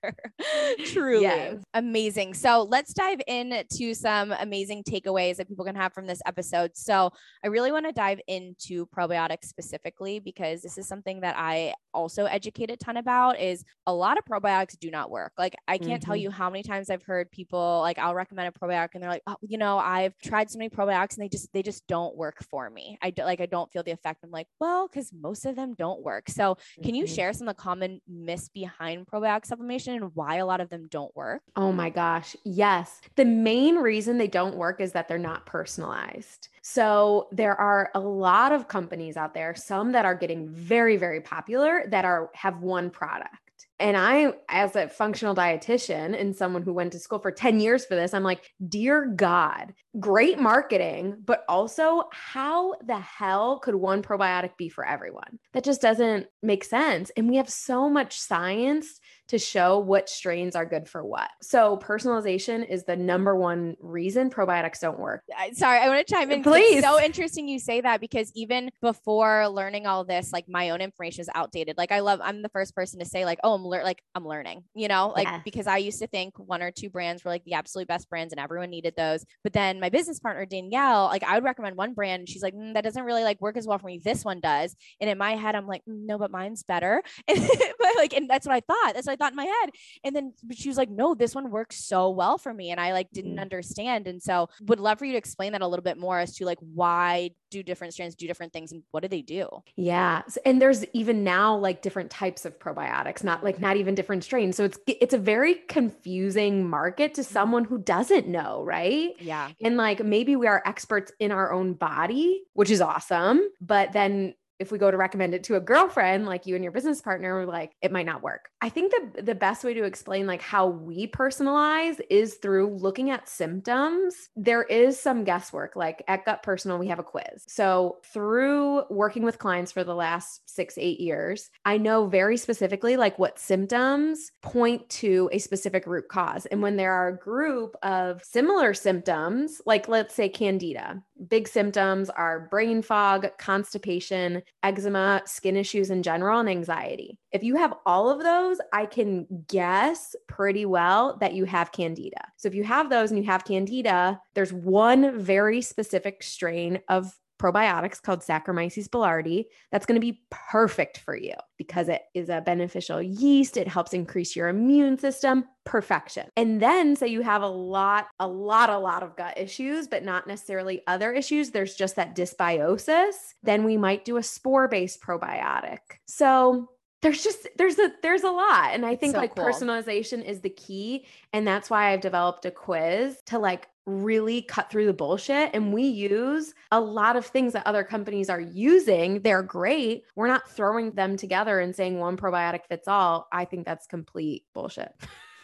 Truly 0.86 1.22
yes. 1.22 1.62
amazing. 1.74 2.34
So 2.34 2.66
let's 2.68 2.92
dive 2.92 3.20
into 3.28 3.94
some 3.94 4.32
amazing 4.32 4.82
takeaways 4.82 5.36
that 5.36 5.48
people 5.48 5.64
can 5.64 5.76
have 5.76 5.92
from 5.92 6.08
this 6.08 6.20
episode. 6.26 6.72
So 6.74 7.12
I 7.44 7.46
really 7.46 7.70
want 7.70 7.86
to 7.86 7.92
dive 7.92 8.18
into 8.26 8.84
probiotics 8.86 9.44
specifically 9.44 10.18
because 10.18 10.60
this 10.60 10.76
is 10.76 10.88
something 10.88 11.20
that 11.20 11.36
I 11.38 11.74
also 11.94 12.24
educate 12.24 12.72
a 12.72 12.76
ton 12.76 12.96
about 12.96 13.38
is 13.38 13.64
a 13.86 13.94
lot 13.94 14.18
of 14.18 14.24
probiotics 14.24 14.76
do 14.80 14.90
not 14.90 15.08
work. 15.08 15.34
Like 15.38 15.54
I 15.68 15.78
can't 15.78 16.00
mm-hmm. 16.00 16.06
tell 16.06 16.16
you 16.16 16.32
how 16.32 16.50
many 16.50 16.64
times 16.64 16.90
I've 16.90 17.04
heard 17.04 17.30
people 17.30 17.78
like 17.82 17.98
I'll 18.00 18.14
recommend 18.14 18.52
a 18.52 18.58
probiotic 18.58 18.88
and 18.94 19.02
they're 19.02 19.10
like, 19.10 19.22
oh, 19.28 19.36
you 19.40 19.56
know, 19.56 19.67
know, 19.68 19.78
I've 19.78 20.16
tried 20.18 20.50
so 20.50 20.58
many 20.58 20.70
probiotics 20.70 21.14
and 21.14 21.24
they 21.24 21.28
just 21.28 21.52
they 21.52 21.62
just 21.62 21.86
don't 21.86 22.16
work 22.16 22.42
for 22.50 22.68
me. 22.70 22.98
I 23.02 23.10
do, 23.10 23.22
like 23.22 23.40
I 23.40 23.46
don't 23.46 23.70
feel 23.70 23.82
the 23.82 23.90
effect. 23.90 24.24
I'm 24.24 24.30
like, 24.30 24.46
well, 24.60 24.88
because 24.88 25.12
most 25.12 25.44
of 25.44 25.56
them 25.56 25.74
don't 25.74 26.02
work. 26.02 26.28
So 26.28 26.56
can 26.82 26.94
you 26.94 27.04
mm-hmm. 27.04 27.14
share 27.14 27.32
some 27.32 27.48
of 27.48 27.56
the 27.56 27.62
common 27.62 28.00
myths 28.08 28.48
behind 28.48 29.06
probiotic 29.06 29.48
supplementation 29.48 29.96
and 29.96 30.10
why 30.14 30.36
a 30.36 30.46
lot 30.46 30.60
of 30.60 30.68
them 30.68 30.88
don't 30.90 31.14
work? 31.16 31.42
Oh 31.56 31.72
my 31.72 31.90
gosh. 31.90 32.36
Yes. 32.44 33.00
The 33.16 33.24
main 33.24 33.76
reason 33.76 34.18
they 34.18 34.28
don't 34.28 34.56
work 34.56 34.80
is 34.80 34.92
that 34.92 35.08
they're 35.08 35.18
not 35.18 35.46
personalized. 35.46 36.48
So 36.62 37.28
there 37.32 37.58
are 37.58 37.90
a 37.94 38.00
lot 38.00 38.52
of 38.52 38.68
companies 38.68 39.16
out 39.16 39.34
there, 39.34 39.54
some 39.54 39.92
that 39.92 40.04
are 40.04 40.14
getting 40.14 40.48
very, 40.48 40.96
very 40.96 41.20
popular 41.20 41.84
that 41.88 42.04
are 42.04 42.30
have 42.34 42.62
one 42.62 42.90
product 42.90 43.47
and 43.80 43.96
I, 43.96 44.32
as 44.48 44.74
a 44.74 44.88
functional 44.88 45.34
dietitian 45.34 46.20
and 46.20 46.34
someone 46.34 46.62
who 46.62 46.72
went 46.72 46.92
to 46.92 46.98
school 46.98 47.20
for 47.20 47.30
10 47.30 47.60
years 47.60 47.84
for 47.84 47.94
this, 47.94 48.12
I'm 48.12 48.24
like, 48.24 48.52
dear 48.68 49.06
God, 49.06 49.72
great 50.00 50.40
marketing, 50.40 51.18
but 51.24 51.44
also 51.48 52.08
how 52.10 52.74
the 52.84 52.98
hell 52.98 53.60
could 53.60 53.76
one 53.76 54.02
probiotic 54.02 54.56
be 54.56 54.68
for 54.68 54.84
everyone? 54.84 55.38
That 55.52 55.64
just 55.64 55.80
doesn't 55.80 56.26
make 56.42 56.64
sense. 56.64 57.10
And 57.16 57.28
we 57.28 57.36
have 57.36 57.48
so 57.48 57.88
much 57.88 58.18
science 58.18 59.00
to 59.28 59.38
show 59.38 59.78
what 59.78 60.08
strains 60.08 60.56
are 60.56 60.64
good 60.64 60.88
for 60.88 61.04
what. 61.04 61.30
So 61.42 61.76
personalization 61.76 62.68
is 62.68 62.84
the 62.84 62.96
number 62.96 63.36
one 63.36 63.76
reason 63.80 64.30
probiotics 64.30 64.80
don't 64.80 64.98
work. 64.98 65.22
Sorry, 65.52 65.78
I 65.78 65.88
want 65.88 66.06
to 66.06 66.14
chime 66.14 66.30
in. 66.30 66.42
Please. 66.42 66.78
It's 66.78 66.86
so 66.86 67.00
interesting 67.00 67.46
you 67.46 67.58
say 67.58 67.80
that 67.82 68.00
because 68.00 68.32
even 68.34 68.70
before 68.80 69.48
learning 69.48 69.86
all 69.86 70.04
this, 70.04 70.32
like 70.32 70.48
my 70.48 70.70
own 70.70 70.80
information 70.80 71.20
is 71.20 71.28
outdated. 71.34 71.76
Like 71.76 71.92
I 71.92 72.00
love, 72.00 72.20
I'm 72.22 72.42
the 72.42 72.48
first 72.48 72.74
person 72.74 72.98
to 73.00 73.04
say 73.04 73.24
like, 73.24 73.38
oh, 73.44 73.54
I'm 73.54 73.64
lear- 73.64 73.84
like 73.84 74.02
I'm 74.14 74.26
learning, 74.26 74.64
you 74.74 74.88
know, 74.88 75.12
like 75.14 75.26
yeah. 75.26 75.40
because 75.44 75.66
I 75.66 75.76
used 75.76 75.98
to 76.00 76.06
think 76.06 76.38
one 76.38 76.62
or 76.62 76.70
two 76.70 76.88
brands 76.88 77.24
were 77.24 77.30
like 77.30 77.44
the 77.44 77.54
absolute 77.54 77.86
best 77.86 78.08
brands 78.08 78.32
and 78.32 78.40
everyone 78.40 78.70
needed 78.70 78.94
those. 78.96 79.26
But 79.44 79.52
then 79.52 79.78
my 79.78 79.90
business 79.90 80.18
partner 80.20 80.46
Danielle, 80.46 81.04
like 81.04 81.22
I 81.22 81.34
would 81.34 81.44
recommend 81.44 81.76
one 81.76 81.92
brand, 81.92 82.20
and 82.20 82.28
she's 82.28 82.42
like, 82.42 82.54
mm, 82.54 82.74
that 82.74 82.84
doesn't 82.84 83.04
really 83.04 83.24
like 83.24 83.40
work 83.40 83.56
as 83.56 83.66
well 83.66 83.78
for 83.78 83.86
me. 83.86 84.00
This 84.02 84.24
one 84.24 84.40
does. 84.40 84.74
And 85.00 85.10
in 85.10 85.18
my 85.18 85.32
head, 85.32 85.54
I'm 85.54 85.66
like, 85.66 85.82
mm, 85.88 86.06
no, 86.06 86.18
but 86.18 86.30
mine's 86.30 86.62
better. 86.62 87.02
but 87.26 87.96
like, 87.96 88.14
and 88.14 88.28
that's 88.28 88.46
what 88.46 88.54
I 88.54 88.60
thought. 88.60 88.94
That's 88.94 89.06
what 89.06 89.12
I 89.12 89.17
thought 89.18 89.32
in 89.32 89.36
my 89.36 89.44
head. 89.44 89.70
And 90.04 90.14
then 90.14 90.32
she 90.52 90.68
was 90.68 90.76
like, 90.76 90.90
no, 90.90 91.14
this 91.14 91.34
one 91.34 91.50
works 91.50 91.84
so 91.84 92.10
well 92.10 92.38
for 92.38 92.52
me. 92.52 92.70
And 92.70 92.80
I 92.80 92.92
like 92.92 93.10
didn't 93.10 93.32
mm-hmm. 93.32 93.40
understand. 93.40 94.06
And 94.06 94.22
so 94.22 94.48
would 94.62 94.80
love 94.80 94.98
for 94.98 95.04
you 95.04 95.12
to 95.12 95.18
explain 95.18 95.52
that 95.52 95.62
a 95.62 95.66
little 95.66 95.82
bit 95.82 95.98
more 95.98 96.18
as 96.18 96.34
to 96.36 96.44
like 96.44 96.58
why 96.60 97.30
do 97.50 97.62
different 97.62 97.94
strands 97.94 98.14
do 98.14 98.26
different 98.26 98.52
things 98.52 98.72
and 98.72 98.82
what 98.90 99.02
do 99.02 99.08
they 99.08 99.22
do? 99.22 99.48
Yeah. 99.76 100.22
And 100.44 100.60
there's 100.60 100.84
even 100.92 101.24
now 101.24 101.56
like 101.56 101.82
different 101.82 102.10
types 102.10 102.44
of 102.44 102.58
probiotics, 102.58 103.24
not 103.24 103.42
like 103.42 103.60
not 103.60 103.76
even 103.76 103.94
different 103.94 104.24
strains. 104.24 104.56
So 104.56 104.64
it's 104.64 104.78
it's 104.86 105.14
a 105.14 105.18
very 105.18 105.54
confusing 105.68 106.68
market 106.68 107.14
to 107.14 107.24
someone 107.24 107.64
who 107.64 107.78
doesn't 107.78 108.28
know, 108.28 108.62
right? 108.64 109.14
Yeah. 109.20 109.50
And 109.62 109.76
like 109.76 110.04
maybe 110.04 110.36
we 110.36 110.46
are 110.46 110.62
experts 110.66 111.12
in 111.18 111.32
our 111.32 111.52
own 111.52 111.74
body, 111.74 112.42
which 112.52 112.70
is 112.70 112.80
awesome, 112.80 113.40
but 113.60 113.92
then 113.92 114.34
if 114.58 114.72
we 114.72 114.78
go 114.78 114.90
to 114.90 114.96
recommend 114.96 115.34
it 115.34 115.44
to 115.44 115.56
a 115.56 115.60
girlfriend 115.60 116.26
like 116.26 116.46
you 116.46 116.54
and 116.54 116.64
your 116.64 116.72
business 116.72 117.00
partner 117.00 117.34
we're 117.34 117.46
like 117.46 117.72
it 117.82 117.92
might 117.92 118.06
not 118.06 118.22
work. 118.22 118.50
I 118.60 118.68
think 118.68 118.92
the 118.92 119.22
the 119.22 119.34
best 119.34 119.64
way 119.64 119.74
to 119.74 119.84
explain 119.84 120.26
like 120.26 120.42
how 120.42 120.66
we 120.66 121.06
personalize 121.06 122.00
is 122.10 122.34
through 122.34 122.76
looking 122.76 123.10
at 123.10 123.28
symptoms. 123.28 124.14
There 124.36 124.62
is 124.62 124.98
some 124.98 125.24
guesswork 125.24 125.76
like 125.76 126.02
at 126.08 126.24
gut 126.24 126.42
personal 126.42 126.78
we 126.78 126.88
have 126.88 126.98
a 126.98 127.04
quiz. 127.04 127.44
So 127.46 127.98
through 128.12 128.84
working 128.90 129.22
with 129.22 129.38
clients 129.38 129.72
for 129.72 129.84
the 129.84 129.94
last 129.94 130.48
six 130.48 130.76
eight 130.78 131.00
years 131.00 131.50
i 131.64 131.76
know 131.76 132.06
very 132.06 132.36
specifically 132.36 132.96
like 132.96 133.18
what 133.18 133.38
symptoms 133.38 134.32
point 134.42 134.88
to 134.88 135.28
a 135.32 135.38
specific 135.38 135.86
root 135.86 136.08
cause. 136.08 136.46
And 136.46 136.62
when 136.62 136.76
there 136.76 136.92
are 136.92 137.08
a 137.08 137.18
group 137.18 137.76
of 137.82 138.22
similar 138.24 138.74
symptoms 138.74 139.60
like 139.66 139.88
let's 139.88 140.14
say 140.14 140.28
candida 140.28 141.02
big 141.28 141.48
symptoms 141.48 142.10
are 142.10 142.48
brain 142.50 142.82
fog 142.82 143.26
constipation 143.38 144.42
eczema, 144.62 145.22
skin 145.24 145.56
issues 145.56 145.90
in 145.90 146.02
general, 146.02 146.40
and 146.40 146.48
anxiety. 146.48 147.18
If 147.32 147.42
you 147.42 147.56
have 147.56 147.74
all 147.86 148.10
of 148.10 148.22
those, 148.22 148.58
I 148.72 148.86
can 148.86 149.26
guess 149.48 150.14
pretty 150.26 150.66
well 150.66 151.16
that 151.20 151.34
you 151.34 151.44
have 151.44 151.72
candida. 151.72 152.20
So 152.36 152.48
if 152.48 152.54
you 152.54 152.64
have 152.64 152.90
those 152.90 153.10
and 153.10 153.18
you 153.18 153.26
have 153.26 153.44
candida, 153.44 154.20
there's 154.34 154.52
one 154.52 155.18
very 155.18 155.60
specific 155.62 156.22
strain 156.22 156.80
of 156.88 157.12
probiotics 157.38 158.02
called 158.02 158.20
Saccharomyces 158.20 158.88
boulardii 158.88 159.44
that's 159.70 159.86
going 159.86 160.00
to 160.00 160.04
be 160.04 160.22
perfect 160.30 160.98
for 160.98 161.16
you 161.16 161.34
because 161.56 161.88
it 161.88 162.02
is 162.14 162.28
a 162.28 162.40
beneficial 162.40 163.00
yeast. 163.00 163.56
It 163.56 163.68
helps 163.68 163.92
increase 163.92 164.34
your 164.34 164.48
immune 164.48 164.98
system. 164.98 165.44
Perfection. 165.64 166.28
And 166.36 166.60
then 166.60 166.96
say 166.96 167.08
you 167.08 167.22
have 167.22 167.42
a 167.42 167.48
lot, 167.48 168.08
a 168.18 168.26
lot, 168.26 168.70
a 168.70 168.78
lot 168.78 169.02
of 169.02 169.16
gut 169.16 169.38
issues, 169.38 169.86
but 169.86 170.04
not 170.04 170.26
necessarily 170.26 170.82
other 170.86 171.12
issues. 171.12 171.50
There's 171.50 171.74
just 171.74 171.96
that 171.96 172.16
dysbiosis. 172.16 173.14
Then 173.42 173.64
we 173.64 173.76
might 173.76 174.04
do 174.04 174.16
a 174.16 174.22
spore-based 174.22 175.02
probiotic. 175.02 175.78
So 176.06 176.68
there's 177.00 177.22
just 177.22 177.48
there's 177.56 177.78
a 177.78 177.92
there's 178.02 178.24
a 178.24 178.30
lot 178.30 178.70
and 178.72 178.84
i 178.84 178.96
think 178.96 179.14
so 179.14 179.20
like 179.20 179.34
cool. 179.34 179.44
personalization 179.44 180.24
is 180.24 180.40
the 180.40 180.50
key 180.50 181.04
and 181.32 181.46
that's 181.46 181.70
why 181.70 181.92
i've 181.92 182.00
developed 182.00 182.44
a 182.44 182.50
quiz 182.50 183.20
to 183.26 183.38
like 183.38 183.68
really 183.86 184.42
cut 184.42 184.70
through 184.70 184.84
the 184.84 184.92
bullshit 184.92 185.50
and 185.54 185.72
we 185.72 185.82
use 185.82 186.52
a 186.72 186.80
lot 186.80 187.16
of 187.16 187.24
things 187.24 187.54
that 187.54 187.66
other 187.66 187.82
companies 187.82 188.28
are 188.28 188.40
using 188.40 189.20
they're 189.22 189.42
great 189.42 190.04
we're 190.14 190.26
not 190.26 190.48
throwing 190.50 190.90
them 190.92 191.16
together 191.16 191.60
and 191.60 191.74
saying 191.74 191.98
one 191.98 192.16
probiotic 192.16 192.66
fits 192.68 192.88
all 192.88 193.28
i 193.32 193.44
think 193.44 193.64
that's 193.64 193.86
complete 193.86 194.44
bullshit 194.52 194.92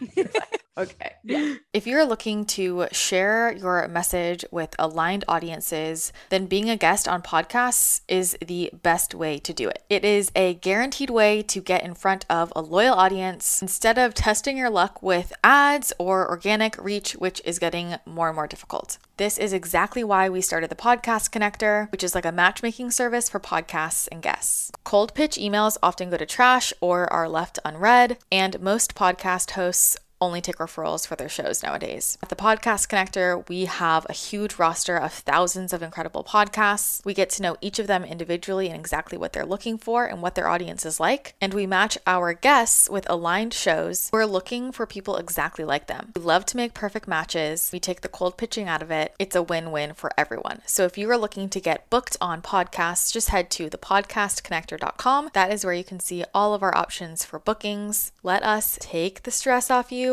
okay. 0.76 1.12
Yeah. 1.24 1.54
If 1.72 1.86
you're 1.86 2.04
looking 2.04 2.44
to 2.46 2.86
share 2.92 3.52
your 3.52 3.86
message 3.88 4.44
with 4.50 4.74
aligned 4.78 5.24
audiences, 5.26 6.12
then 6.30 6.46
being 6.46 6.70
a 6.70 6.76
guest 6.76 7.08
on 7.08 7.22
podcasts 7.22 8.02
is 8.08 8.36
the 8.44 8.70
best 8.82 9.14
way 9.14 9.38
to 9.38 9.52
do 9.52 9.68
it. 9.68 9.82
It 9.88 10.04
is 10.04 10.30
a 10.36 10.54
guaranteed 10.54 11.10
way 11.10 11.42
to 11.42 11.60
get 11.60 11.82
in 11.82 11.94
front 11.94 12.26
of 12.28 12.52
a 12.54 12.60
loyal 12.60 12.94
audience 12.94 13.62
instead 13.62 13.98
of 13.98 14.14
testing 14.14 14.56
your 14.56 14.70
luck 14.70 15.02
with 15.02 15.32
ads 15.42 15.92
or 15.98 16.28
organic 16.28 16.76
reach, 16.82 17.12
which 17.12 17.40
is 17.44 17.58
getting 17.58 17.96
more 18.06 18.28
and 18.28 18.36
more 18.36 18.46
difficult. 18.46 18.98
This 19.16 19.38
is 19.38 19.52
exactly 19.52 20.02
why 20.02 20.28
we 20.28 20.40
started 20.40 20.70
the 20.70 20.74
Podcast 20.76 21.30
Connector, 21.30 21.90
which 21.92 22.02
is 22.02 22.14
like 22.14 22.24
a 22.24 22.32
matchmaking 22.32 22.90
service 22.90 23.28
for 23.28 23.38
podcasts 23.38 24.08
and 24.10 24.20
guests. 24.20 24.72
Cold 24.82 25.14
pitch 25.14 25.36
emails 25.36 25.76
often 25.82 26.10
go 26.10 26.16
to 26.16 26.26
trash 26.26 26.72
or 26.80 27.12
are 27.12 27.28
left 27.28 27.58
unread, 27.64 28.18
and 28.32 28.60
most 28.60 28.94
podcast 28.94 29.52
hosts 29.52 29.96
only 30.20 30.40
take 30.40 30.56
referrals 30.56 31.06
for 31.06 31.16
their 31.16 31.28
shows 31.28 31.62
nowadays. 31.62 32.18
At 32.22 32.28
the 32.28 32.36
Podcast 32.36 32.88
Connector, 32.88 33.46
we 33.48 33.66
have 33.66 34.06
a 34.08 34.12
huge 34.12 34.56
roster 34.56 34.96
of 34.96 35.12
thousands 35.12 35.72
of 35.72 35.82
incredible 35.82 36.24
podcasts. 36.24 37.04
We 37.04 37.14
get 37.14 37.30
to 37.30 37.42
know 37.42 37.56
each 37.60 37.78
of 37.78 37.86
them 37.86 38.04
individually 38.04 38.68
and 38.68 38.78
exactly 38.78 39.18
what 39.18 39.32
they're 39.32 39.44
looking 39.44 39.78
for 39.78 40.06
and 40.06 40.22
what 40.22 40.34
their 40.34 40.48
audience 40.48 40.86
is 40.86 41.00
like. 41.00 41.34
And 41.40 41.52
we 41.52 41.66
match 41.66 41.98
our 42.06 42.32
guests 42.32 42.88
with 42.88 43.08
aligned 43.10 43.52
shows. 43.54 44.10
We're 44.12 44.24
looking 44.24 44.72
for 44.72 44.86
people 44.86 45.16
exactly 45.16 45.64
like 45.64 45.86
them. 45.86 46.12
We 46.16 46.22
love 46.22 46.46
to 46.46 46.56
make 46.56 46.74
perfect 46.74 47.08
matches. 47.08 47.70
We 47.72 47.80
take 47.80 48.00
the 48.00 48.08
cold 48.08 48.36
pitching 48.36 48.68
out 48.68 48.82
of 48.82 48.90
it. 48.90 49.14
It's 49.18 49.36
a 49.36 49.42
win 49.42 49.70
win 49.70 49.94
for 49.94 50.10
everyone. 50.16 50.62
So 50.66 50.84
if 50.84 50.96
you 50.96 51.10
are 51.10 51.18
looking 51.18 51.48
to 51.50 51.60
get 51.60 51.90
booked 51.90 52.16
on 52.20 52.42
podcasts, 52.42 53.12
just 53.12 53.30
head 53.30 53.50
to 53.52 53.68
thepodcastconnector.com. 53.68 55.30
That 55.32 55.52
is 55.52 55.64
where 55.64 55.74
you 55.74 55.84
can 55.84 56.00
see 56.00 56.24
all 56.32 56.54
of 56.54 56.62
our 56.62 56.76
options 56.76 57.24
for 57.24 57.38
bookings. 57.38 58.12
Let 58.22 58.42
us 58.42 58.78
take 58.80 59.24
the 59.24 59.30
stress 59.30 59.70
off 59.70 59.92
you 59.92 60.03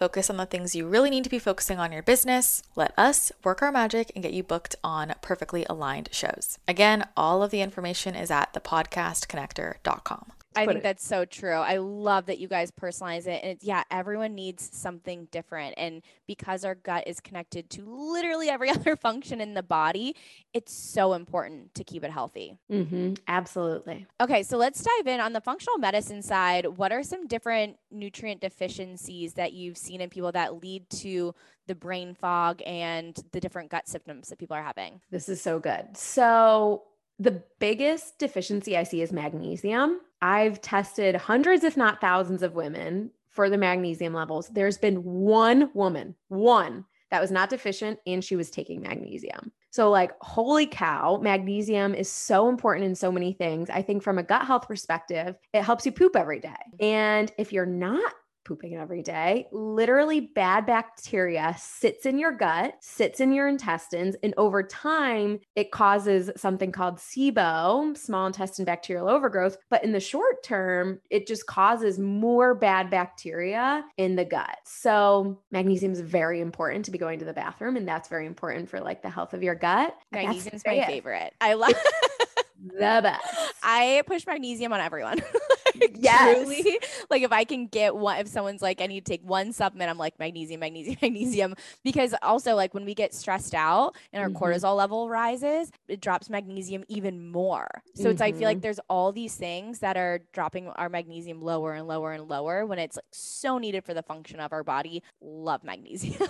Focus 0.00 0.30
on 0.30 0.38
the 0.38 0.46
things 0.46 0.74
you 0.74 0.88
really 0.88 1.10
need 1.10 1.24
to 1.24 1.30
be 1.30 1.38
focusing 1.38 1.78
on 1.78 1.92
your 1.92 2.02
business. 2.02 2.62
Let 2.74 2.94
us 2.96 3.32
work 3.44 3.60
our 3.60 3.70
magic 3.70 4.10
and 4.14 4.22
get 4.22 4.32
you 4.32 4.42
booked 4.42 4.74
on 4.82 5.14
perfectly 5.20 5.66
aligned 5.68 6.08
shows. 6.10 6.58
Again, 6.66 7.06
all 7.18 7.42
of 7.42 7.50
the 7.50 7.60
information 7.60 8.14
is 8.14 8.30
at 8.30 8.54
thepodcastconnector.com. 8.54 10.32
I 10.56 10.66
think 10.66 10.78
it. 10.78 10.82
that's 10.82 11.06
so 11.06 11.24
true. 11.24 11.52
I 11.52 11.76
love 11.76 12.26
that 12.26 12.38
you 12.38 12.48
guys 12.48 12.72
personalize 12.72 13.26
it. 13.26 13.44
And 13.44 13.58
yeah, 13.62 13.84
everyone 13.90 14.34
needs 14.34 14.68
something 14.72 15.28
different. 15.30 15.74
And 15.76 16.02
because 16.26 16.64
our 16.64 16.74
gut 16.74 17.04
is 17.06 17.20
connected 17.20 17.70
to 17.70 17.84
literally 17.84 18.48
every 18.48 18.68
other 18.70 18.96
function 18.96 19.40
in 19.40 19.54
the 19.54 19.62
body, 19.62 20.16
it's 20.52 20.72
so 20.72 21.12
important 21.12 21.74
to 21.76 21.84
keep 21.84 22.02
it 22.02 22.10
healthy. 22.10 22.56
Mm-hmm. 22.70 23.14
Absolutely. 23.28 24.06
Okay, 24.20 24.42
so 24.42 24.56
let's 24.56 24.82
dive 24.82 25.06
in 25.06 25.20
on 25.20 25.32
the 25.32 25.40
functional 25.40 25.78
medicine 25.78 26.22
side. 26.22 26.66
What 26.66 26.90
are 26.90 27.04
some 27.04 27.28
different 27.28 27.76
nutrient 27.92 28.40
deficiencies 28.40 29.34
that 29.34 29.52
you've 29.52 29.78
seen 29.78 30.00
in 30.00 30.10
people 30.10 30.32
that 30.32 30.60
lead 30.60 30.88
to 30.90 31.34
the 31.68 31.74
brain 31.76 32.14
fog 32.14 32.60
and 32.66 33.16
the 33.30 33.38
different 33.38 33.70
gut 33.70 33.86
symptoms 33.86 34.28
that 34.28 34.38
people 34.38 34.56
are 34.56 34.62
having? 34.62 35.00
This 35.10 35.28
is 35.28 35.40
so 35.40 35.60
good. 35.60 35.96
So, 35.96 36.82
the 37.20 37.42
biggest 37.58 38.18
deficiency 38.18 38.78
I 38.78 38.82
see 38.82 39.02
is 39.02 39.12
magnesium. 39.12 40.00
I've 40.22 40.60
tested 40.62 41.14
hundreds, 41.14 41.64
if 41.64 41.76
not 41.76 42.00
thousands, 42.00 42.42
of 42.42 42.54
women 42.54 43.10
for 43.28 43.50
the 43.50 43.58
magnesium 43.58 44.14
levels. 44.14 44.48
There's 44.48 44.78
been 44.78 45.04
one 45.04 45.70
woman, 45.74 46.16
one 46.28 46.86
that 47.10 47.20
was 47.20 47.30
not 47.30 47.50
deficient 47.50 47.98
and 48.06 48.24
she 48.24 48.36
was 48.36 48.50
taking 48.50 48.80
magnesium. 48.80 49.52
So, 49.70 49.90
like, 49.90 50.12
holy 50.20 50.66
cow, 50.66 51.18
magnesium 51.22 51.94
is 51.94 52.10
so 52.10 52.48
important 52.48 52.86
in 52.86 52.94
so 52.94 53.12
many 53.12 53.34
things. 53.34 53.68
I 53.70 53.82
think 53.82 54.02
from 54.02 54.18
a 54.18 54.22
gut 54.22 54.46
health 54.46 54.66
perspective, 54.66 55.36
it 55.52 55.62
helps 55.62 55.84
you 55.86 55.92
poop 55.92 56.16
every 56.16 56.40
day. 56.40 56.56
And 56.80 57.30
if 57.38 57.52
you're 57.52 57.66
not 57.66 58.14
pooping 58.44 58.74
every 58.74 59.02
day. 59.02 59.46
Literally, 59.52 60.20
bad 60.20 60.66
bacteria 60.66 61.54
sits 61.58 62.06
in 62.06 62.18
your 62.18 62.32
gut, 62.32 62.74
sits 62.80 63.20
in 63.20 63.32
your 63.32 63.48
intestines, 63.48 64.16
and 64.22 64.34
over 64.36 64.62
time, 64.62 65.40
it 65.56 65.70
causes 65.70 66.30
something 66.36 66.72
called 66.72 66.96
SIBO, 66.96 67.96
small 67.96 68.26
intestine 68.26 68.64
bacterial 68.64 69.08
overgrowth. 69.08 69.56
But 69.68 69.84
in 69.84 69.92
the 69.92 70.00
short 70.00 70.42
term, 70.42 71.00
it 71.10 71.26
just 71.26 71.46
causes 71.46 71.98
more 71.98 72.54
bad 72.54 72.90
bacteria 72.90 73.84
in 73.96 74.16
the 74.16 74.24
gut. 74.24 74.58
So, 74.64 75.40
magnesium 75.50 75.92
is 75.92 76.00
very 76.00 76.40
important 76.40 76.84
to 76.86 76.90
be 76.90 76.98
going 76.98 77.18
to 77.20 77.24
the 77.24 77.32
bathroom, 77.32 77.76
and 77.76 77.86
that's 77.86 78.08
very 78.08 78.26
important 78.26 78.68
for 78.68 78.80
like 78.80 79.02
the 79.02 79.10
health 79.10 79.34
of 79.34 79.42
your 79.42 79.54
gut. 79.54 79.96
Magnesium 80.12 80.54
is 80.54 80.62
my 80.66 80.84
favorite. 80.86 81.34
I 81.40 81.54
love 81.54 81.74
the 82.62 83.00
best. 83.02 83.54
I 83.62 84.02
push 84.06 84.26
magnesium 84.26 84.72
on 84.72 84.80
everyone. 84.80 85.20
like, 85.80 85.96
yes. 85.98 86.36
Truly, 86.36 86.78
like 87.10 87.22
if 87.22 87.32
I 87.32 87.44
can 87.44 87.66
get 87.66 87.94
one, 87.94 88.18
if 88.18 88.28
someone's 88.28 88.62
like, 88.62 88.80
I 88.80 88.86
need 88.86 89.04
to 89.04 89.10
take 89.10 89.22
one 89.22 89.52
supplement, 89.52 89.90
I'm 89.90 89.98
like 89.98 90.18
magnesium, 90.18 90.60
magnesium, 90.60 90.96
magnesium. 91.02 91.54
Because 91.84 92.14
also, 92.22 92.54
like 92.54 92.74
when 92.74 92.84
we 92.84 92.94
get 92.94 93.14
stressed 93.14 93.54
out 93.54 93.96
and 94.12 94.22
our 94.22 94.28
mm-hmm. 94.28 94.42
cortisol 94.42 94.76
level 94.76 95.08
rises, 95.08 95.70
it 95.88 96.00
drops 96.00 96.30
magnesium 96.30 96.84
even 96.88 97.30
more. 97.30 97.68
So 97.94 98.02
mm-hmm. 98.02 98.10
it's, 98.12 98.20
I 98.20 98.32
feel 98.32 98.42
like 98.42 98.58
mm-hmm. 98.58 98.62
there's 98.62 98.80
all 98.88 99.12
these 99.12 99.34
things 99.34 99.80
that 99.80 99.96
are 99.96 100.20
dropping 100.32 100.68
our 100.68 100.88
magnesium 100.88 101.40
lower 101.40 101.74
and 101.74 101.86
lower 101.86 102.12
and 102.12 102.28
lower 102.28 102.66
when 102.66 102.78
it's 102.78 102.96
like 102.96 103.04
so 103.12 103.58
needed 103.58 103.84
for 103.84 103.94
the 103.94 104.02
function 104.02 104.40
of 104.40 104.52
our 104.52 104.64
body. 104.64 105.02
Love 105.20 105.64
magnesium. 105.64 106.28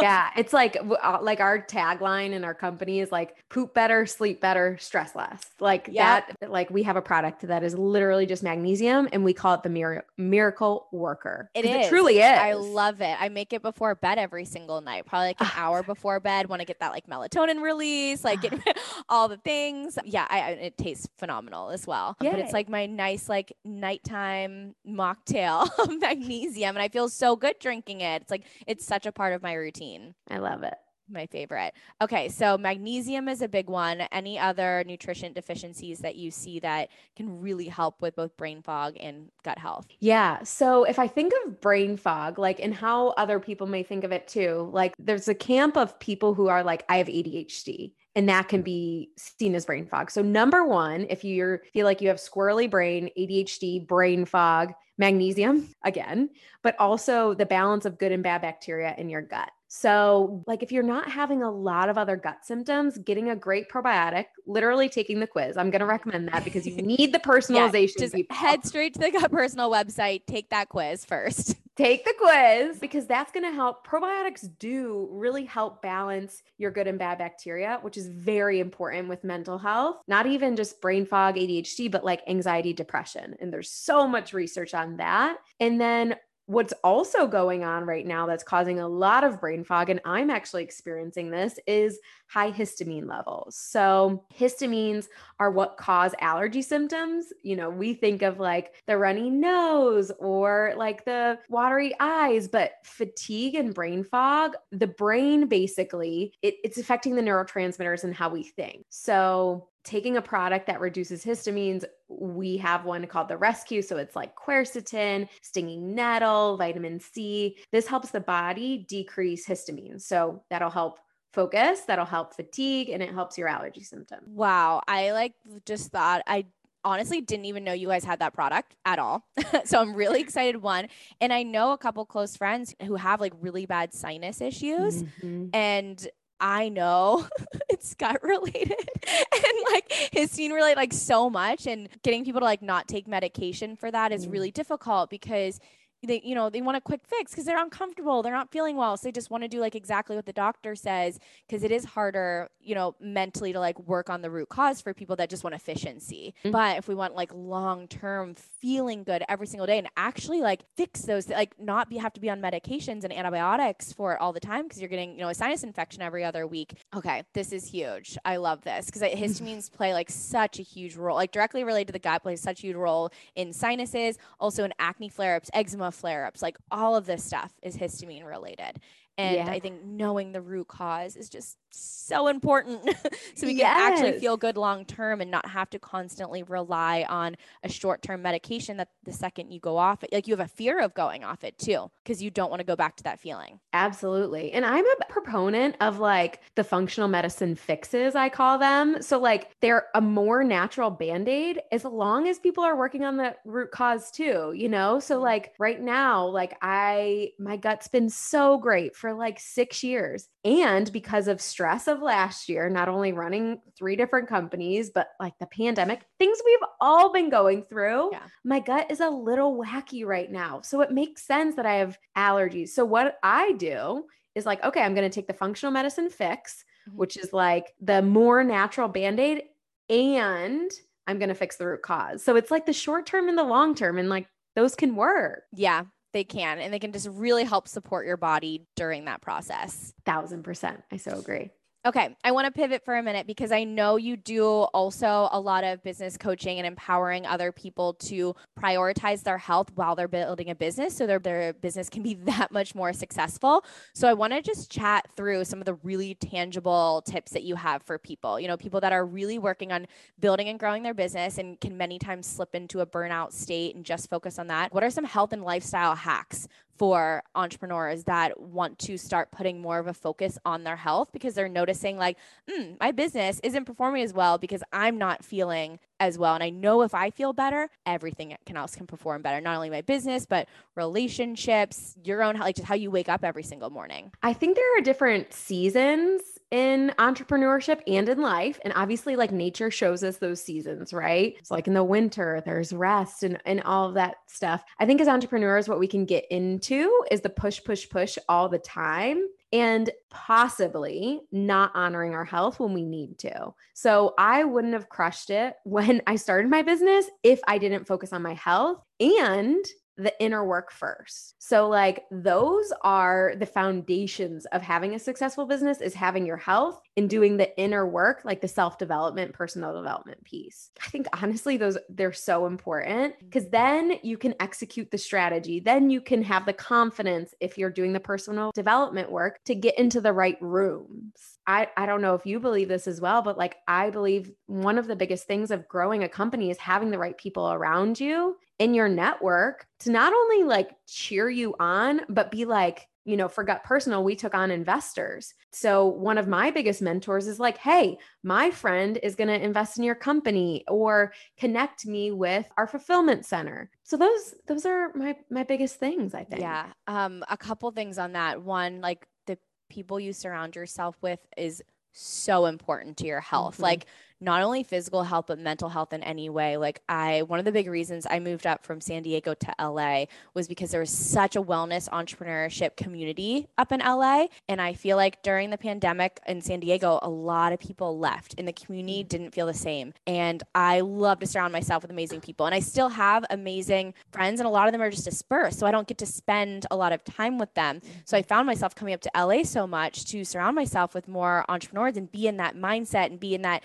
yeah. 0.00 0.30
It's 0.42 0.52
like, 0.52 0.76
uh, 0.76 1.18
like 1.22 1.40
our 1.40 1.60
tagline 1.60 2.32
in 2.32 2.42
our 2.42 2.54
company 2.54 2.98
is 2.98 3.12
like 3.12 3.36
poop 3.48 3.74
better, 3.74 4.06
sleep 4.06 4.40
better, 4.40 4.76
stress 4.80 5.14
less. 5.14 5.40
Like 5.60 5.92
that, 5.94 6.36
like 6.48 6.68
we 6.70 6.82
have 6.82 6.96
a 6.96 7.02
product 7.02 7.46
that 7.46 7.62
is 7.62 7.78
literally 7.78 8.26
just 8.26 8.42
magnesium 8.42 8.81
and 8.88 9.24
we 9.24 9.32
call 9.32 9.54
it 9.54 9.62
the 9.62 9.68
mir- 9.68 10.04
miracle 10.16 10.88
worker. 10.92 11.50
It 11.54 11.64
is. 11.64 11.86
It 11.86 11.88
truly 11.88 12.18
is. 12.18 12.38
I 12.38 12.54
love 12.54 13.00
it. 13.00 13.16
I 13.20 13.28
make 13.28 13.52
it 13.52 13.62
before 13.62 13.94
bed 13.94 14.18
every 14.18 14.44
single 14.44 14.80
night, 14.80 15.06
probably 15.06 15.28
like 15.28 15.40
an 15.40 15.48
ah. 15.50 15.54
hour 15.56 15.82
before 15.82 16.20
bed. 16.20 16.48
Want 16.48 16.60
to 16.60 16.66
get 16.66 16.80
that 16.80 16.92
like 16.92 17.06
melatonin 17.06 17.62
release, 17.62 18.24
like 18.24 18.40
ah. 18.44 18.48
get 18.48 18.78
all 19.08 19.28
the 19.28 19.36
things. 19.38 19.98
Yeah, 20.04 20.26
I, 20.28 20.50
it 20.52 20.78
tastes 20.78 21.08
phenomenal 21.18 21.70
as 21.70 21.86
well. 21.86 22.16
Yay. 22.20 22.30
But 22.30 22.40
it's 22.40 22.52
like 22.52 22.68
my 22.68 22.86
nice 22.86 23.28
like 23.28 23.52
nighttime 23.64 24.74
mocktail 24.88 25.68
of 25.78 26.00
magnesium, 26.00 26.76
and 26.76 26.82
I 26.82 26.88
feel 26.88 27.08
so 27.08 27.36
good 27.36 27.58
drinking 27.58 28.00
it. 28.00 28.22
It's 28.22 28.30
like 28.30 28.44
it's 28.66 28.84
such 28.84 29.06
a 29.06 29.12
part 29.12 29.32
of 29.32 29.42
my 29.42 29.54
routine. 29.54 30.14
I 30.28 30.38
love 30.38 30.62
it 30.62 30.74
my 31.08 31.26
favorite. 31.26 31.74
Okay, 32.00 32.28
so 32.28 32.56
magnesium 32.56 33.28
is 33.28 33.42
a 33.42 33.48
big 33.48 33.68
one. 33.68 34.02
Any 34.12 34.38
other 34.38 34.84
nutrition 34.86 35.32
deficiencies 35.32 35.98
that 36.00 36.16
you 36.16 36.30
see 36.30 36.60
that 36.60 36.88
can 37.16 37.40
really 37.40 37.68
help 37.68 38.00
with 38.00 38.16
both 38.16 38.36
brain 38.36 38.62
fog 38.62 38.96
and 39.00 39.30
gut 39.42 39.58
health? 39.58 39.86
Yeah. 40.00 40.42
So 40.42 40.84
if 40.84 40.98
I 40.98 41.08
think 41.08 41.32
of 41.44 41.60
brain 41.60 41.96
fog, 41.96 42.38
like, 42.38 42.60
and 42.60 42.74
how 42.74 43.08
other 43.10 43.40
people 43.40 43.66
may 43.66 43.82
think 43.82 44.04
of 44.04 44.12
it 44.12 44.28
too, 44.28 44.70
like, 44.72 44.94
there's 44.98 45.28
a 45.28 45.34
camp 45.34 45.76
of 45.76 45.98
people 45.98 46.34
who 46.34 46.48
are 46.48 46.62
like, 46.62 46.84
I 46.88 46.98
have 46.98 47.08
ADHD 47.08 47.92
and 48.14 48.28
that 48.28 48.48
can 48.48 48.60
hmm. 48.60 48.64
be 48.64 49.10
seen 49.16 49.54
as 49.54 49.66
brain 49.66 49.86
fog. 49.86 50.10
So 50.10 50.22
number 50.22 50.64
1, 50.64 51.06
if 51.10 51.24
you 51.24 51.58
feel 51.72 51.86
like 51.86 52.00
you 52.00 52.08
have 52.08 52.18
squirrely 52.18 52.70
brain, 52.70 53.10
ADHD, 53.18 53.86
brain 53.86 54.24
fog, 54.24 54.72
magnesium 54.98 55.68
again, 55.84 56.28
but 56.62 56.78
also 56.78 57.34
the 57.34 57.46
balance 57.46 57.86
of 57.86 57.98
good 57.98 58.12
and 58.12 58.22
bad 58.22 58.42
bacteria 58.42 58.94
in 58.98 59.08
your 59.08 59.22
gut. 59.22 59.50
So, 59.74 60.44
like 60.46 60.62
if 60.62 60.70
you're 60.70 60.82
not 60.82 61.10
having 61.10 61.42
a 61.42 61.50
lot 61.50 61.88
of 61.88 61.96
other 61.96 62.14
gut 62.14 62.44
symptoms, 62.44 62.98
getting 62.98 63.30
a 63.30 63.34
great 63.34 63.70
probiotic, 63.70 64.26
literally 64.46 64.90
taking 64.90 65.18
the 65.18 65.26
quiz. 65.26 65.56
I'm 65.56 65.70
going 65.70 65.80
to 65.80 65.86
recommend 65.86 66.28
that 66.28 66.44
because 66.44 66.66
you 66.66 66.76
need 66.76 67.14
the 67.14 67.18
personalization. 67.18 68.00
yeah, 68.00 68.20
just 68.20 68.30
head 68.30 68.66
straight 68.66 68.92
to 68.92 69.00
the 69.00 69.10
Gut 69.10 69.32
Personal 69.32 69.70
website, 69.70 70.26
take 70.26 70.50
that 70.50 70.68
quiz 70.68 71.06
first. 71.06 71.56
Take 71.74 72.04
the 72.04 72.12
quiz 72.18 72.80
because 72.80 73.06
that's 73.06 73.32
going 73.32 73.46
to 73.46 73.50
help. 73.50 73.86
Probiotics 73.86 74.46
do 74.58 75.08
really 75.10 75.46
help 75.46 75.80
balance 75.80 76.42
your 76.58 76.70
good 76.70 76.86
and 76.86 76.98
bad 76.98 77.16
bacteria, 77.16 77.78
which 77.80 77.96
is 77.96 78.08
very 78.08 78.60
important 78.60 79.08
with 79.08 79.24
mental 79.24 79.56
health, 79.56 79.96
not 80.06 80.26
even 80.26 80.54
just 80.54 80.82
brain 80.82 81.06
fog, 81.06 81.36
ADHD, 81.36 81.90
but 81.90 82.04
like 82.04 82.20
anxiety, 82.28 82.74
depression. 82.74 83.36
And 83.40 83.50
there's 83.50 83.70
so 83.70 84.06
much 84.06 84.34
research 84.34 84.74
on 84.74 84.98
that. 84.98 85.38
And 85.60 85.80
then 85.80 86.16
what's 86.52 86.74
also 86.84 87.26
going 87.26 87.64
on 87.64 87.84
right 87.84 88.06
now 88.06 88.26
that's 88.26 88.44
causing 88.44 88.78
a 88.78 88.88
lot 88.88 89.24
of 89.24 89.40
brain 89.40 89.64
fog, 89.64 89.90
and 89.90 90.00
I'm 90.04 90.30
actually 90.30 90.62
experiencing 90.62 91.30
this, 91.30 91.58
is 91.66 91.98
high 92.28 92.52
histamine 92.52 93.08
levels. 93.08 93.56
So, 93.56 94.24
histamines 94.38 95.08
are 95.38 95.50
what 95.50 95.76
cause 95.76 96.14
allergy 96.20 96.62
symptoms. 96.62 97.32
You 97.42 97.56
know, 97.56 97.70
we 97.70 97.94
think 97.94 98.22
of 98.22 98.38
like 98.38 98.74
the 98.86 98.98
runny 98.98 99.30
nose 99.30 100.12
or 100.18 100.74
like 100.76 101.04
the 101.04 101.38
watery 101.48 101.94
eyes, 102.00 102.48
but 102.48 102.74
fatigue 102.84 103.54
and 103.54 103.74
brain 103.74 104.04
fog, 104.04 104.54
the 104.70 104.86
brain 104.86 105.46
basically, 105.46 106.34
it, 106.42 106.56
it's 106.64 106.78
affecting 106.78 107.16
the 107.16 107.22
neurotransmitters 107.22 108.04
and 108.04 108.14
how 108.14 108.28
we 108.28 108.42
think. 108.42 108.84
So, 108.90 109.68
taking 109.84 110.16
a 110.16 110.22
product 110.22 110.66
that 110.66 110.80
reduces 110.80 111.24
histamines, 111.24 111.84
we 112.08 112.56
have 112.58 112.84
one 112.84 113.06
called 113.06 113.28
the 113.28 113.36
Rescue. 113.36 113.82
So 113.82 113.96
it's 113.96 114.14
like 114.14 114.36
quercetin, 114.36 115.28
stinging 115.40 115.94
nettle, 115.94 116.56
vitamin 116.56 117.00
C. 117.00 117.56
This 117.72 117.86
helps 117.86 118.10
the 118.10 118.20
body 118.20 118.86
decrease 118.88 119.46
histamine. 119.46 120.00
So 120.00 120.42
that'll 120.50 120.70
help 120.70 121.00
focus, 121.32 121.80
that'll 121.80 122.04
help 122.04 122.34
fatigue, 122.34 122.90
and 122.90 123.02
it 123.02 123.12
helps 123.12 123.38
your 123.38 123.48
allergy 123.48 123.82
symptoms. 123.82 124.28
Wow. 124.28 124.82
I 124.86 125.12
like 125.12 125.32
just 125.64 125.90
thought 125.90 126.22
I 126.26 126.46
honestly 126.84 127.20
didn't 127.20 127.44
even 127.44 127.64
know 127.64 127.72
you 127.72 127.88
guys 127.88 128.04
had 128.04 128.18
that 128.18 128.34
product 128.34 128.74
at 128.84 128.98
all. 128.98 129.26
so 129.64 129.80
I'm 129.80 129.94
really 129.94 130.20
excited 130.20 130.60
one. 130.60 130.88
And 131.20 131.32
I 131.32 131.42
know 131.42 131.72
a 131.72 131.78
couple 131.78 132.04
close 132.04 132.36
friends 132.36 132.74
who 132.84 132.96
have 132.96 133.20
like 133.20 133.32
really 133.40 133.66
bad 133.66 133.94
sinus 133.94 134.40
issues 134.40 135.02
mm-hmm. 135.02 135.46
and 135.52 136.08
I 136.42 136.68
know 136.70 137.24
it's 137.70 137.94
gut 137.94 138.20
related 138.22 138.72
and 139.06 139.54
like 139.72 139.88
histamine 140.12 140.52
related 140.52 140.76
like 140.76 140.92
so 140.92 141.30
much 141.30 141.68
and 141.68 141.88
getting 142.02 142.24
people 142.24 142.40
to 142.40 142.44
like 142.44 142.62
not 142.62 142.88
take 142.88 143.06
medication 143.06 143.76
for 143.76 143.90
that 143.92 144.10
is 144.10 144.26
really 144.26 144.50
mm. 144.50 144.54
difficult 144.54 145.08
because 145.08 145.60
they 146.02 146.20
you 146.24 146.34
know 146.34 146.50
they 146.50 146.60
want 146.60 146.76
a 146.76 146.80
quick 146.80 147.00
fix 147.06 147.32
because 147.32 147.44
they're 147.44 147.62
uncomfortable 147.62 148.22
they're 148.22 148.32
not 148.32 148.50
feeling 148.50 148.76
well 148.76 148.96
so 148.96 149.06
they 149.06 149.12
just 149.12 149.30
want 149.30 149.42
to 149.42 149.48
do 149.48 149.60
like 149.60 149.74
exactly 149.74 150.16
what 150.16 150.26
the 150.26 150.32
doctor 150.32 150.74
says 150.74 151.18
because 151.46 151.62
it 151.62 151.70
is 151.70 151.84
harder 151.84 152.48
you 152.60 152.74
know 152.74 152.94
mentally 153.00 153.52
to 153.52 153.60
like 153.60 153.78
work 153.80 154.10
on 154.10 154.22
the 154.22 154.30
root 154.30 154.48
cause 154.48 154.80
for 154.80 154.92
people 154.92 155.16
that 155.16 155.30
just 155.30 155.44
want 155.44 155.54
efficiency. 155.54 156.34
Mm-hmm. 156.40 156.50
but 156.50 156.78
if 156.78 156.88
we 156.88 156.94
want 156.94 157.14
like 157.14 157.32
long 157.34 157.86
term 157.88 158.34
feeling 158.34 159.04
good 159.04 159.22
every 159.28 159.46
single 159.46 159.66
day 159.66 159.78
and 159.78 159.88
actually 159.96 160.40
like 160.40 160.64
fix 160.76 161.02
those 161.02 161.28
like 161.28 161.54
not 161.58 161.88
be 161.88 161.98
have 161.98 162.12
to 162.14 162.20
be 162.20 162.30
on 162.30 162.40
medications 162.40 163.04
and 163.04 163.12
antibiotics 163.12 163.92
for 163.92 164.14
it 164.14 164.20
all 164.20 164.32
the 164.32 164.40
time 164.40 164.64
because 164.64 164.80
you're 164.80 164.88
getting 164.88 165.12
you 165.12 165.20
know 165.20 165.28
a 165.28 165.34
sinus 165.34 165.62
infection 165.62 166.02
every 166.02 166.24
other 166.24 166.46
week. 166.46 166.74
Okay 166.94 167.22
this 167.34 167.52
is 167.52 167.66
huge. 167.66 168.18
I 168.24 168.36
love 168.36 168.62
this 168.62 168.86
because 168.86 169.02
histamines 169.02 169.70
play 169.70 169.92
like 169.92 170.10
such 170.10 170.58
a 170.58 170.62
huge 170.62 170.96
role 170.96 171.16
like 171.16 171.32
directly 171.32 171.64
related 171.64 171.88
to 171.88 171.92
the 171.92 171.98
gut 171.98 172.22
plays 172.22 172.40
such 172.40 172.60
a 172.60 172.66
huge 172.66 172.76
role 172.76 173.10
in 173.36 173.52
sinuses 173.52 174.18
also 174.40 174.64
in 174.64 174.72
acne 174.78 175.08
flare-ups 175.08 175.50
eczema 175.54 175.91
flare 175.92 176.26
ups, 176.26 176.42
like 176.42 176.56
all 176.70 176.96
of 176.96 177.06
this 177.06 177.24
stuff 177.24 177.52
is 177.62 177.76
histamine 177.76 178.24
related. 178.24 178.80
And 179.18 179.46
Yeah. 179.46 179.48
I 179.48 179.60
think 179.60 179.82
knowing 179.84 180.32
the 180.32 180.40
root 180.40 180.68
cause 180.68 181.16
is 181.16 181.28
just 181.28 181.58
so 181.70 182.28
important 182.28 182.88
so 183.36 183.46
we 183.46 183.54
can 183.54 183.68
Yes. 183.68 183.76
actually 183.76 184.12
feel 184.12 184.36
good 184.36 184.56
long 184.56 184.84
term 184.86 185.20
and 185.20 185.30
not 185.30 185.46
have 185.48 185.70
to 185.70 185.78
constantly 185.78 186.42
rely 186.42 187.04
on 187.08 187.36
a 187.62 187.68
short 187.68 188.02
term 188.02 188.22
medication 188.22 188.78
that 188.78 188.88
the 189.04 189.12
second 189.12 189.50
you 189.52 189.60
go 189.60 189.76
off 189.76 190.02
it, 190.02 190.10
like 190.12 190.26
you 190.26 190.32
have 190.36 190.44
a 190.44 190.48
fear 190.48 190.80
of 190.80 190.94
going 190.94 191.24
off 191.24 191.44
it 191.44 191.58
too, 191.58 191.90
because 192.04 192.22
you 192.22 192.30
don't 192.30 192.50
want 192.50 192.60
to 192.60 192.64
go 192.64 192.76
back 192.76 192.96
to 192.96 193.04
that 193.04 193.20
feeling. 193.20 193.60
Absolutely. 193.74 194.52
And 194.52 194.66
I'm 194.66 194.84
a 194.84 194.96
proponent 195.08 195.76
of 195.80 195.98
like 195.98 196.42
the 196.56 196.64
functional 196.64 197.08
medicine 197.08 197.54
fixes, 197.54 198.14
I 198.14 198.28
call 198.28 198.58
them. 198.58 199.00
So, 199.00 199.18
like, 199.18 199.50
they're 199.62 199.88
a 199.94 200.00
more 200.02 200.44
natural 200.44 200.90
band 200.90 201.26
aid 201.26 201.58
as 201.72 201.82
long 201.86 202.28
as 202.28 202.38
people 202.38 202.62
are 202.64 202.76
working 202.76 203.02
on 203.02 203.16
the 203.16 203.34
root 203.46 203.70
cause 203.70 204.10
too, 204.10 204.52
you 204.54 204.68
know? 204.68 205.00
So, 205.00 205.18
Mhm. 205.18 205.22
like, 205.22 205.54
right 205.58 205.80
now, 205.80 206.26
like, 206.26 206.54
I, 206.60 207.30
my 207.38 207.56
gut's 207.56 207.88
been 207.88 208.10
so 208.10 208.58
great 208.58 208.94
for 209.02 209.12
like 209.12 209.40
six 209.40 209.82
years. 209.82 210.28
And 210.44 210.90
because 210.92 211.26
of 211.26 211.40
stress 211.40 211.88
of 211.88 212.00
last 212.00 212.48
year, 212.48 212.70
not 212.70 212.88
only 212.88 213.12
running 213.12 213.60
three 213.76 213.96
different 213.96 214.28
companies, 214.28 214.90
but 214.90 215.08
like 215.18 215.34
the 215.40 215.46
pandemic, 215.48 216.04
things 216.20 216.38
we've 216.44 216.68
all 216.80 217.12
been 217.12 217.28
going 217.28 217.64
through, 217.64 218.10
Yeah. 218.12 218.22
my 218.44 218.60
gut 218.60 218.92
is 218.92 219.00
a 219.00 219.10
little 219.10 219.58
wacky 219.58 220.06
right 220.06 220.30
now. 220.30 220.60
So 220.60 220.80
it 220.82 220.92
makes 220.92 221.26
sense 221.26 221.56
that 221.56 221.66
I 221.66 221.74
have 221.74 221.98
allergies. 222.16 222.68
So 222.68 222.84
what 222.84 223.18
I 223.24 223.52
do 223.54 224.06
is 224.36 224.46
like, 224.46 224.62
okay, 224.62 224.82
I'm 224.82 224.94
going 224.94 225.10
to 225.10 225.14
take 225.14 225.26
the 225.26 225.34
functional 225.34 225.72
medicine 225.72 226.08
fix, 226.08 226.64
Mhm. 226.88 226.94
which 226.94 227.16
is 227.16 227.32
like 227.32 227.74
the 227.80 228.02
more 228.02 228.44
natural 228.44 228.86
band 228.88 229.18
aid, 229.18 229.42
and 229.90 230.70
I'm 231.08 231.18
going 231.18 231.28
to 231.28 231.34
fix 231.34 231.56
the 231.56 231.66
root 231.66 231.82
cause. 231.82 232.22
So 232.22 232.36
it's 232.36 232.52
like 232.52 232.66
the 232.66 232.72
short 232.72 233.04
term 233.06 233.28
and 233.28 233.36
the 233.36 233.42
long 233.42 233.74
term, 233.74 233.98
and 233.98 234.08
like 234.08 234.28
those 234.54 234.76
can 234.76 234.94
work. 234.94 235.42
Yeah, 235.52 235.86
they 236.12 236.24
can. 236.24 236.58
And 236.58 236.72
they 236.72 236.78
can 236.78 236.92
just 236.92 237.08
really 237.10 237.44
help 237.44 237.68
support 237.68 238.06
your 238.06 238.16
body 238.16 238.66
during 238.76 239.06
that 239.06 239.20
process. 239.20 239.92
Thousand 240.04 240.42
percent. 240.42 240.82
I 240.90 240.96
so 240.96 241.18
agree. 241.18 241.50
Okay, 241.84 242.14
I 242.22 242.30
want 242.30 242.46
to 242.46 242.52
pivot 242.52 242.84
for 242.84 242.96
a 242.96 243.02
minute 243.02 243.26
because 243.26 243.50
I 243.50 243.64
know 243.64 243.96
you 243.96 244.16
do 244.16 244.46
also 244.46 245.28
a 245.32 245.40
lot 245.40 245.64
of 245.64 245.82
business 245.82 246.16
coaching 246.16 246.58
and 246.58 246.66
empowering 246.66 247.26
other 247.26 247.50
people 247.50 247.94
to 247.94 248.36
prioritize 248.56 249.24
their 249.24 249.36
health 249.36 249.72
while 249.74 249.96
they're 249.96 250.06
building 250.06 250.50
a 250.50 250.54
business 250.54 250.96
so 250.96 251.08
their, 251.08 251.18
their 251.18 251.52
business 251.54 251.90
can 251.90 252.04
be 252.04 252.14
that 252.22 252.52
much 252.52 252.76
more 252.76 252.92
successful. 252.92 253.64
So 253.94 254.06
I 254.06 254.12
want 254.12 254.32
to 254.32 254.40
just 254.40 254.70
chat 254.70 255.08
through 255.16 255.44
some 255.44 255.58
of 255.58 255.64
the 255.64 255.74
really 255.82 256.14
tangible 256.14 257.02
tips 257.04 257.32
that 257.32 257.42
you 257.42 257.56
have 257.56 257.82
for 257.82 257.98
people, 257.98 258.38
you 258.38 258.46
know, 258.46 258.56
people 258.56 258.80
that 258.80 258.92
are 258.92 259.04
really 259.04 259.40
working 259.40 259.72
on 259.72 259.88
building 260.20 260.48
and 260.48 260.60
growing 260.60 260.84
their 260.84 260.94
business 260.94 261.38
and 261.38 261.60
can 261.60 261.76
many 261.76 261.98
times 261.98 262.28
slip 262.28 262.54
into 262.54 262.78
a 262.78 262.86
burnout 262.86 263.32
state 263.32 263.74
and 263.74 263.84
just 263.84 264.08
focus 264.08 264.38
on 264.38 264.46
that. 264.46 264.72
What 264.72 264.84
are 264.84 264.90
some 264.90 265.04
health 265.04 265.32
and 265.32 265.42
lifestyle 265.42 265.96
hacks 265.96 266.46
for 266.76 267.22
entrepreneurs 267.34 268.04
that 268.04 268.40
want 268.40 268.78
to 268.78 268.96
start 268.96 269.30
putting 269.30 269.60
more 269.60 269.78
of 269.78 269.86
a 269.86 269.94
focus 269.94 270.38
on 270.44 270.64
their 270.64 270.76
health 270.76 271.10
because 271.12 271.34
they're 271.34 271.48
noticing 271.48 271.96
like 271.98 272.16
mm, 272.50 272.78
my 272.80 272.90
business 272.92 273.40
isn't 273.42 273.64
performing 273.64 274.02
as 274.02 274.12
well 274.12 274.38
because 274.38 274.62
i'm 274.72 274.98
not 274.98 275.24
feeling 275.24 275.78
as 276.00 276.18
well. 276.18 276.34
And 276.34 276.42
i 276.42 276.50
know 276.50 276.82
if 276.82 276.94
i 276.94 277.10
feel 277.10 277.32
better 277.32 277.68
everything 277.86 278.36
else 278.54 278.74
can 278.74 278.86
perform 278.86 279.22
better. 279.22 279.40
Not 279.40 279.56
only 279.56 279.70
my 279.70 279.82
business 279.82 280.26
but 280.26 280.48
relationships 280.74 281.96
your 282.04 282.22
own 282.22 282.36
like 282.38 282.56
just 282.56 282.68
how 282.68 282.74
you 282.74 282.90
wake 282.90 283.08
up 283.08 283.24
every 283.24 283.42
single 283.42 283.70
morning. 283.70 284.12
I 284.22 284.32
think 284.32 284.56
there 284.56 284.78
are 284.78 284.80
different 284.80 285.32
seasons 285.32 286.22
in 286.52 286.92
entrepreneurship 286.98 287.80
and 287.86 288.08
in 288.08 288.20
life. 288.20 288.60
And 288.62 288.74
obviously, 288.76 289.16
like 289.16 289.32
nature 289.32 289.70
shows 289.70 290.04
us 290.04 290.18
those 290.18 290.40
seasons, 290.40 290.92
right? 290.92 291.34
It's 291.38 291.50
like 291.50 291.66
in 291.66 291.74
the 291.74 291.82
winter, 291.82 292.42
there's 292.44 292.72
rest 292.72 293.22
and, 293.22 293.40
and 293.46 293.62
all 293.62 293.88
of 293.88 293.94
that 293.94 294.16
stuff. 294.26 294.62
I 294.78 294.84
think 294.86 295.00
as 295.00 295.08
entrepreneurs, 295.08 295.68
what 295.68 295.80
we 295.80 295.88
can 295.88 296.04
get 296.04 296.26
into 296.30 297.04
is 297.10 297.22
the 297.22 297.30
push, 297.30 297.64
push, 297.64 297.88
push 297.88 298.18
all 298.28 298.50
the 298.50 298.58
time 298.58 299.26
and 299.52 299.90
possibly 300.10 301.20
not 301.32 301.72
honoring 301.74 302.14
our 302.14 302.24
health 302.24 302.60
when 302.60 302.72
we 302.72 302.84
need 302.84 303.18
to. 303.18 303.54
So 303.72 304.14
I 304.18 304.44
wouldn't 304.44 304.74
have 304.74 304.88
crushed 304.88 305.30
it 305.30 305.54
when 305.64 306.02
I 306.06 306.16
started 306.16 306.50
my 306.50 306.62
business 306.62 307.06
if 307.22 307.40
I 307.46 307.58
didn't 307.58 307.86
focus 307.86 308.12
on 308.12 308.22
my 308.22 308.34
health 308.34 308.82
and 309.00 309.64
the 309.96 310.12
inner 310.20 310.44
work 310.44 310.72
first. 310.72 311.34
So 311.38 311.68
like 311.68 312.04
those 312.10 312.72
are 312.82 313.34
the 313.38 313.46
foundations 313.46 314.46
of 314.46 314.62
having 314.62 314.94
a 314.94 314.98
successful 314.98 315.46
business 315.46 315.80
is 315.80 315.94
having 315.94 316.26
your 316.26 316.36
health 316.36 316.80
and 316.96 317.08
doing 317.08 317.36
the 317.36 317.56
inner 317.58 317.86
work 317.86 318.22
like 318.24 318.40
the 318.40 318.48
self-development, 318.48 319.32
personal 319.32 319.74
development 319.74 320.22
piece. 320.24 320.70
I 320.84 320.88
think 320.90 321.06
honestly 321.22 321.56
those 321.56 321.78
they're 321.88 322.12
so 322.12 322.46
important 322.46 323.14
cuz 323.30 323.46
then 323.48 323.98
you 324.02 324.18
can 324.18 324.34
execute 324.40 324.90
the 324.90 324.98
strategy. 324.98 325.60
Then 325.60 325.90
you 325.90 326.00
can 326.00 326.22
have 326.22 326.46
the 326.46 326.52
confidence 326.52 327.34
if 327.40 327.56
you're 327.56 327.70
doing 327.70 327.92
the 327.92 328.00
personal 328.00 328.52
development 328.54 329.10
work 329.10 329.40
to 329.46 329.54
get 329.54 329.78
into 329.78 330.00
the 330.00 330.12
right 330.12 330.36
rooms. 330.40 331.38
I, 331.46 331.68
I 331.76 331.86
don't 331.86 332.02
know 332.02 332.14
if 332.14 332.26
you 332.26 332.38
believe 332.38 332.68
this 332.68 332.86
as 332.86 333.00
well, 333.00 333.22
but 333.22 333.36
like 333.36 333.56
I 333.66 333.90
believe 333.90 334.30
one 334.46 334.78
of 334.78 334.86
the 334.86 334.96
biggest 334.96 335.26
things 335.26 335.50
of 335.50 335.66
growing 335.68 336.04
a 336.04 336.08
company 336.08 336.50
is 336.50 336.58
having 336.58 336.90
the 336.90 336.98
right 336.98 337.16
people 337.16 337.52
around 337.52 337.98
you 337.98 338.36
in 338.58 338.74
your 338.74 338.88
network 338.88 339.66
to 339.80 339.90
not 339.90 340.12
only 340.12 340.44
like 340.44 340.70
cheer 340.86 341.28
you 341.28 341.54
on, 341.58 342.02
but 342.08 342.30
be 342.30 342.44
like, 342.44 342.86
you 343.04 343.16
know, 343.16 343.28
for 343.28 343.44
Gut 343.44 343.64
Personal, 343.64 344.04
we 344.04 344.14
took 344.14 344.34
on 344.34 344.50
investors. 344.50 345.34
So 345.52 345.86
one 345.86 346.18
of 346.18 346.28
my 346.28 346.50
biggest 346.50 346.80
mentors 346.82 347.26
is 347.26 347.40
like, 347.40 347.58
hey, 347.58 347.98
my 348.22 348.50
friend 348.50 348.98
is 349.02 349.16
going 349.16 349.28
to 349.28 349.44
invest 349.44 349.76
in 349.78 349.84
your 349.84 349.94
company 349.96 350.64
or 350.68 351.12
connect 351.36 351.86
me 351.86 352.12
with 352.12 352.48
our 352.56 352.66
fulfillment 352.66 353.26
center. 353.26 353.70
So 353.82 353.96
those 353.96 354.34
those 354.46 354.64
are 354.66 354.92
my 354.94 355.16
my 355.30 355.42
biggest 355.44 355.76
things, 355.76 356.14
I 356.14 356.24
think. 356.24 356.40
yeah 356.40 356.72
um 356.86 357.24
a 357.28 357.36
couple 357.36 357.70
things 357.72 357.98
on 357.98 358.12
that 358.12 358.42
one 358.42 358.80
like 358.80 359.06
the 359.26 359.38
people 359.68 359.98
you 360.00 360.12
surround 360.12 360.56
yourself 360.56 360.96
with 361.02 361.20
is 361.36 361.62
so 361.92 362.46
important 362.46 362.96
to 362.98 363.06
your 363.06 363.20
health 363.20 363.58
Mhm. 363.58 363.62
like 363.62 363.86
not 364.22 364.42
only 364.42 364.62
physical 364.62 365.02
health 365.02 365.26
but 365.28 365.38
mental 365.38 365.68
health 365.68 365.92
in 365.92 366.02
any 366.02 366.28
way. 366.28 366.56
Like 366.56 366.80
i 366.88 367.22
one 367.22 367.38
of 367.38 367.44
the 367.44 367.52
big 367.52 367.68
reasons 367.68 368.06
i 368.08 368.18
moved 368.20 368.46
up 368.46 368.64
from 368.64 368.80
san 368.80 369.02
diego 369.02 369.34
to 369.34 369.54
la 369.58 370.04
was 370.34 370.48
because 370.48 370.70
there 370.70 370.80
was 370.80 370.90
such 370.90 371.36
a 371.36 371.42
wellness 371.42 371.88
entrepreneurship 371.88 372.76
community 372.76 373.48
up 373.58 373.72
in 373.72 373.80
la 373.80 374.26
and 374.48 374.60
i 374.60 374.72
feel 374.72 374.96
like 374.96 375.22
during 375.22 375.50
the 375.50 375.58
pandemic 375.58 376.20
in 376.26 376.40
san 376.40 376.60
diego 376.60 376.98
a 377.02 377.08
lot 377.08 377.52
of 377.52 377.58
people 377.58 377.98
left 377.98 378.34
and 378.38 378.46
the 378.46 378.52
community 378.52 379.04
mm. 379.04 379.08
didn't 379.08 379.32
feel 379.32 379.46
the 379.46 379.54
same. 379.54 379.92
And 380.06 380.42
i 380.54 380.80
love 380.80 381.18
to 381.20 381.26
surround 381.26 381.52
myself 381.52 381.82
with 381.82 381.90
amazing 381.90 382.20
people. 382.20 382.46
And 382.46 382.54
i 382.54 382.60
still 382.60 382.88
have 382.88 383.24
amazing 383.30 383.94
friends 384.12 384.40
and 384.40 384.46
a 384.46 384.50
lot 384.50 384.66
of 384.68 384.72
them 384.72 384.82
are 384.82 384.90
just 384.90 385.04
dispersed 385.04 385.58
so 385.58 385.66
i 385.66 385.70
don't 385.70 385.88
get 385.88 385.98
to 385.98 386.06
spend 386.06 386.66
a 386.70 386.76
lot 386.76 386.92
of 386.92 387.04
time 387.04 387.38
with 387.38 387.52
them. 387.54 387.76
Mm-hmm. 387.76 387.98
So 388.04 388.16
I 388.16 388.22
found 388.22 388.46
myself 388.46 388.74
coming 388.74 388.94
up 388.94 389.00
to 389.02 389.10
LA 389.16 389.42
so 389.44 389.66
much 389.66 390.04
to 390.06 390.24
surround 390.24 390.54
myself 390.54 390.94
with 390.94 391.08
more 391.08 391.44
entrepreneurs 391.48 391.96
and 391.96 392.10
be 392.10 392.26
in 392.26 392.36
that 392.38 392.56
mindset 392.56 393.06
and 393.06 393.18
be 393.18 393.34
in 393.34 393.42
that 393.42 393.62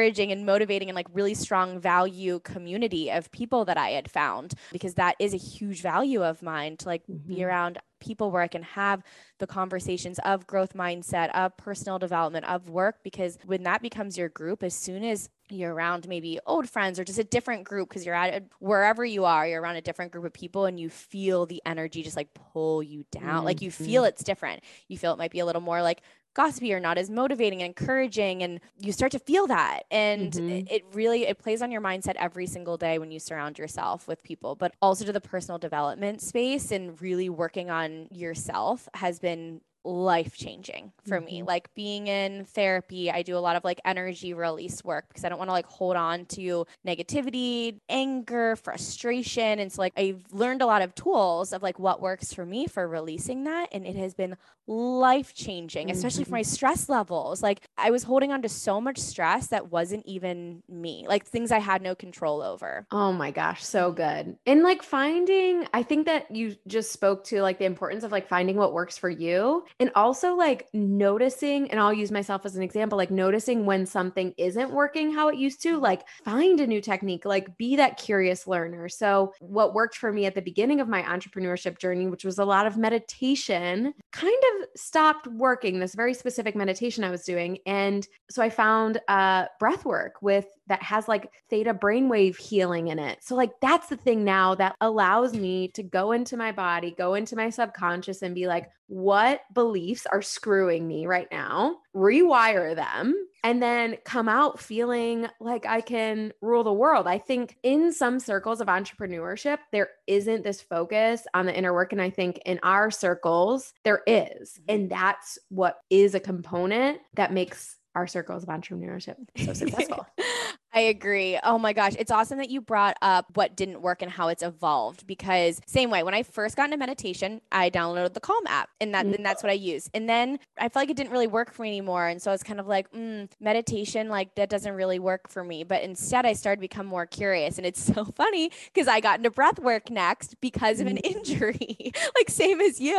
encouraging 0.00 0.32
and 0.32 0.46
motivating 0.46 0.88
and 0.88 0.96
like 0.96 1.06
really 1.12 1.34
strong 1.34 1.78
value 1.78 2.40
community 2.40 3.10
of 3.10 3.30
people 3.32 3.64
that 3.66 3.76
I 3.76 3.90
had 3.90 4.10
found 4.10 4.54
because 4.72 4.94
that 4.94 5.16
is 5.18 5.34
a 5.34 5.36
huge 5.36 5.82
value 5.82 6.24
of 6.24 6.42
mine 6.42 6.76
to 6.78 6.86
like 6.88 7.02
be 7.26 7.36
Mhm. 7.36 7.46
around 7.46 7.78
people 8.00 8.30
where 8.30 8.40
I 8.40 8.48
can 8.48 8.62
have 8.62 9.02
the 9.38 9.46
conversations 9.46 10.18
of 10.20 10.46
growth 10.46 10.72
mindset, 10.72 11.28
of 11.34 11.54
personal 11.58 11.98
development, 11.98 12.46
of 12.46 12.70
work 12.70 13.02
because 13.02 13.38
when 13.44 13.62
that 13.64 13.82
becomes 13.82 14.16
your 14.16 14.30
group 14.30 14.62
as 14.62 14.74
soon 14.74 15.04
as 15.04 15.28
you're 15.50 15.74
around 15.74 16.08
maybe 16.08 16.38
old 16.46 16.68
friends 16.70 16.98
or 16.98 17.04
just 17.04 17.18
a 17.18 17.24
different 17.24 17.64
group 17.64 17.88
because 17.88 18.06
you're 18.06 18.14
at 18.14 18.32
a, 18.34 18.44
wherever 18.60 19.04
you 19.04 19.24
are 19.24 19.46
you're 19.48 19.60
around 19.60 19.74
a 19.74 19.80
different 19.82 20.12
group 20.12 20.24
of 20.24 20.32
people 20.32 20.64
and 20.64 20.78
you 20.78 20.88
feel 20.88 21.44
the 21.44 21.60
energy 21.66 22.04
just 22.04 22.16
like 22.16 22.32
pull 22.34 22.82
you 22.84 23.04
down 23.10 23.44
like 23.44 23.60
you 23.60 23.68
feel 23.70 24.04
it's 24.04 24.22
different 24.22 24.62
you 24.86 24.96
feel 24.96 25.12
it 25.12 25.18
might 25.18 25.32
be 25.32 25.40
a 25.40 25.44
little 25.44 25.60
more 25.60 25.82
like 25.82 26.02
gossipy 26.34 26.72
or 26.72 26.80
not 26.80 26.96
as 26.98 27.10
motivating 27.10 27.60
and 27.62 27.68
encouraging 27.68 28.42
and 28.42 28.60
you 28.78 28.92
start 28.92 29.12
to 29.12 29.18
feel 29.18 29.46
that 29.46 29.84
and 29.90 30.32
Mhm. 30.32 30.60
it, 30.66 30.70
it 30.70 30.84
really 30.92 31.26
it 31.26 31.38
plays 31.38 31.60
on 31.62 31.70
your 31.70 31.80
mindset 31.80 32.14
every 32.16 32.46
single 32.46 32.76
day 32.76 32.98
when 32.98 33.10
you 33.10 33.18
surround 33.18 33.58
yourself 33.58 34.06
with 34.06 34.22
people 34.22 34.54
but 34.54 34.74
also 34.80 35.04
to 35.04 35.12
the 35.12 35.20
personal 35.20 35.58
development 35.58 36.20
space 36.20 36.70
and 36.70 37.00
really 37.02 37.28
working 37.28 37.70
on 37.70 38.06
yourself 38.10 38.88
has 38.94 39.18
been 39.18 39.60
life 39.84 40.36
changing 40.36 40.92
for 41.08 41.20
me 41.20 41.40
Mhm. 41.40 41.46
like 41.46 41.72
being 41.74 42.06
in 42.06 42.44
therapy 42.44 43.10
i 43.10 43.22
do 43.22 43.36
a 43.36 43.40
lot 43.40 43.56
of 43.56 43.64
like 43.64 43.80
energy 43.84 44.34
release 44.34 44.84
work 44.84 45.08
because 45.08 45.24
i 45.24 45.28
don't 45.30 45.38
want 45.38 45.48
to 45.48 45.52
like 45.52 45.66
hold 45.66 45.96
on 45.96 46.26
to 46.26 46.66
negativity 46.86 47.80
anger 47.88 48.56
frustration 48.56 49.58
and 49.58 49.72
so 49.72 49.80
like 49.80 49.92
i've 49.96 50.22
learned 50.32 50.60
a 50.62 50.66
lot 50.66 50.82
of 50.82 50.94
tools 50.94 51.52
of 51.52 51.62
like 51.62 51.78
what 51.78 52.00
works 52.02 52.32
for 52.32 52.44
me 52.44 52.66
for 52.66 52.86
releasing 52.86 53.44
that 53.44 53.68
and 53.72 53.86
it 53.86 53.96
has 53.96 54.12
been 54.14 54.36
life 54.66 55.34
changing 55.34 55.90
especially 55.90 56.24
for 56.24 56.30
my 56.32 56.42
stress 56.42 56.88
levels 56.88 57.42
like 57.42 57.62
i 57.78 57.90
was 57.90 58.02
holding 58.04 58.30
on 58.32 58.42
to 58.42 58.48
so 58.48 58.80
much 58.80 58.98
stress 58.98 59.48
that 59.48 59.72
wasn't 59.72 60.04
even 60.06 60.62
me 60.68 61.04
like 61.08 61.24
things 61.26 61.50
i 61.50 61.58
had 61.58 61.82
no 61.82 61.94
control 61.94 62.42
over 62.42 62.86
Oh 62.92 63.12
my 63.12 63.30
gosh, 63.30 63.64
so 63.64 63.92
good. 63.92 64.36
And 64.46 64.62
like 64.62 64.82
finding, 64.82 65.66
I 65.72 65.82
think 65.82 66.06
that 66.06 66.34
you 66.34 66.56
just 66.66 66.92
spoke 66.92 67.24
to 67.24 67.40
like 67.42 67.58
the 67.58 67.64
importance 67.64 68.04
of 68.04 68.12
like 68.12 68.28
finding 68.28 68.56
what 68.56 68.72
works 68.72 68.98
for 68.98 69.08
you. 69.08 69.64
And 69.78 69.90
also 69.94 70.34
like 70.34 70.68
noticing, 70.72 71.70
and 71.70 71.80
I'll 71.80 71.92
use 71.92 72.10
myself 72.10 72.44
as 72.44 72.56
an 72.56 72.62
example, 72.62 72.98
like 72.98 73.10
noticing 73.10 73.66
when 73.66 73.86
something 73.86 74.34
isn't 74.36 74.70
working 74.70 75.12
how 75.12 75.28
it 75.28 75.36
used 75.36 75.62
to, 75.62 75.78
like 75.78 76.02
find 76.24 76.60
a 76.60 76.66
new 76.66 76.80
technique, 76.80 77.24
like 77.24 77.56
be 77.56 77.76
that 77.76 77.98
curious 77.98 78.46
learner. 78.46 78.88
So, 78.88 79.32
what 79.40 79.74
worked 79.74 79.96
for 79.96 80.12
me 80.12 80.26
at 80.26 80.34
the 80.34 80.42
beginning 80.42 80.80
of 80.80 80.88
my 80.88 81.02
entrepreneurship 81.02 81.78
journey, 81.78 82.06
which 82.06 82.24
was 82.24 82.38
a 82.38 82.44
lot 82.44 82.66
of 82.66 82.76
meditation, 82.76 83.94
kind 84.12 84.42
of 84.54 84.68
stopped 84.76 85.26
working, 85.28 85.78
this 85.78 85.94
very 85.94 86.14
specific 86.14 86.56
meditation 86.56 87.04
I 87.04 87.10
was 87.10 87.24
doing. 87.24 87.58
And 87.66 88.06
so 88.30 88.42
I 88.42 88.50
found 88.50 89.00
uh, 89.08 89.46
breath 89.58 89.84
work 89.84 90.22
with 90.22 90.46
that 90.70 90.82
has 90.82 91.08
like 91.08 91.30
theta 91.50 91.74
brainwave 91.74 92.36
healing 92.36 92.88
in 92.88 92.98
it. 92.98 93.18
So, 93.22 93.34
like, 93.34 93.50
that's 93.60 93.88
the 93.88 93.96
thing 93.96 94.24
now 94.24 94.54
that 94.54 94.76
allows 94.80 95.34
me 95.34 95.68
to 95.74 95.82
go 95.82 96.12
into 96.12 96.36
my 96.36 96.52
body, 96.52 96.94
go 96.96 97.14
into 97.14 97.36
my 97.36 97.50
subconscious, 97.50 98.22
and 98.22 98.34
be 98.34 98.46
like, 98.46 98.70
what 98.90 99.42
beliefs 99.54 100.04
are 100.10 100.20
screwing 100.20 100.88
me 100.88 101.06
right 101.06 101.28
now, 101.30 101.76
rewire 101.94 102.74
them, 102.74 103.14
and 103.44 103.62
then 103.62 103.96
come 104.04 104.28
out 104.28 104.58
feeling 104.58 105.28
like 105.38 105.64
I 105.64 105.80
can 105.80 106.32
rule 106.40 106.64
the 106.64 106.72
world. 106.72 107.06
I 107.06 107.18
think 107.18 107.56
in 107.62 107.92
some 107.92 108.18
circles 108.18 108.60
of 108.60 108.66
entrepreneurship, 108.66 109.58
there 109.70 109.90
isn't 110.08 110.42
this 110.42 110.60
focus 110.60 111.24
on 111.34 111.46
the 111.46 111.56
inner 111.56 111.72
work. 111.72 111.92
And 111.92 112.02
I 112.02 112.10
think 112.10 112.40
in 112.44 112.58
our 112.64 112.90
circles, 112.90 113.74
there 113.84 114.02
is. 114.08 114.58
Mm-hmm. 114.58 114.64
And 114.68 114.90
that's 114.90 115.38
what 115.50 115.78
is 115.88 116.16
a 116.16 116.20
component 116.20 116.98
that 117.14 117.32
makes 117.32 117.76
our 117.94 118.08
circles 118.08 118.42
of 118.42 118.48
entrepreneurship 118.48 119.16
so 119.36 119.52
successful. 119.52 120.04
I 120.72 120.80
agree. 120.82 121.38
Oh 121.42 121.58
my 121.58 121.72
gosh. 121.72 121.94
It's 121.98 122.12
awesome 122.12 122.38
that 122.38 122.48
you 122.48 122.60
brought 122.60 122.96
up 123.02 123.26
what 123.34 123.56
didn't 123.56 123.82
work 123.82 124.02
and 124.02 124.10
how 124.10 124.28
it's 124.28 124.42
evolved 124.42 125.04
because 125.04 125.60
same 125.66 125.90
way 125.90 126.04
when 126.04 126.14
I 126.14 126.22
first 126.22 126.56
got 126.56 126.66
into 126.66 126.76
meditation, 126.76 127.40
I 127.50 127.70
downloaded 127.70 128.14
the 128.14 128.20
Calm 128.20 128.46
app 128.46 128.70
and 128.80 128.94
that 128.94 129.04
and 129.04 129.26
that's 129.26 129.42
what 129.42 129.50
I 129.50 129.54
use. 129.54 129.90
And 129.94 130.08
then 130.08 130.38
I 130.58 130.68
felt 130.68 130.76
like 130.76 130.90
it 130.90 130.96
didn't 130.96 131.10
really 131.10 131.26
work 131.26 131.52
for 131.52 131.62
me 131.62 131.70
anymore. 131.70 132.06
And 132.06 132.22
so 132.22 132.30
I 132.30 132.34
was 132.34 132.44
kind 132.44 132.60
of 132.60 132.68
like, 132.68 132.90
mm, 132.92 133.28
meditation, 133.40 134.08
like 134.08 134.36
that 134.36 134.48
doesn't 134.48 134.74
really 134.74 135.00
work 135.00 135.28
for 135.28 135.42
me. 135.42 135.64
But 135.64 135.82
instead 135.82 136.24
I 136.24 136.34
started 136.34 136.58
to 136.58 136.60
become 136.60 136.86
more 136.86 137.04
curious. 137.04 137.58
And 137.58 137.66
it's 137.66 137.82
so 137.94 138.04
funny 138.04 138.52
because 138.72 138.86
I 138.86 139.00
got 139.00 139.18
into 139.18 139.30
breath 139.30 139.58
work 139.58 139.90
next 139.90 140.40
because 140.40 140.78
of 140.78 140.86
an 140.86 140.98
mm-hmm. 140.98 141.18
injury, 141.18 141.92
like 142.16 142.30
same 142.30 142.60
as 142.60 142.80
you. 142.80 142.96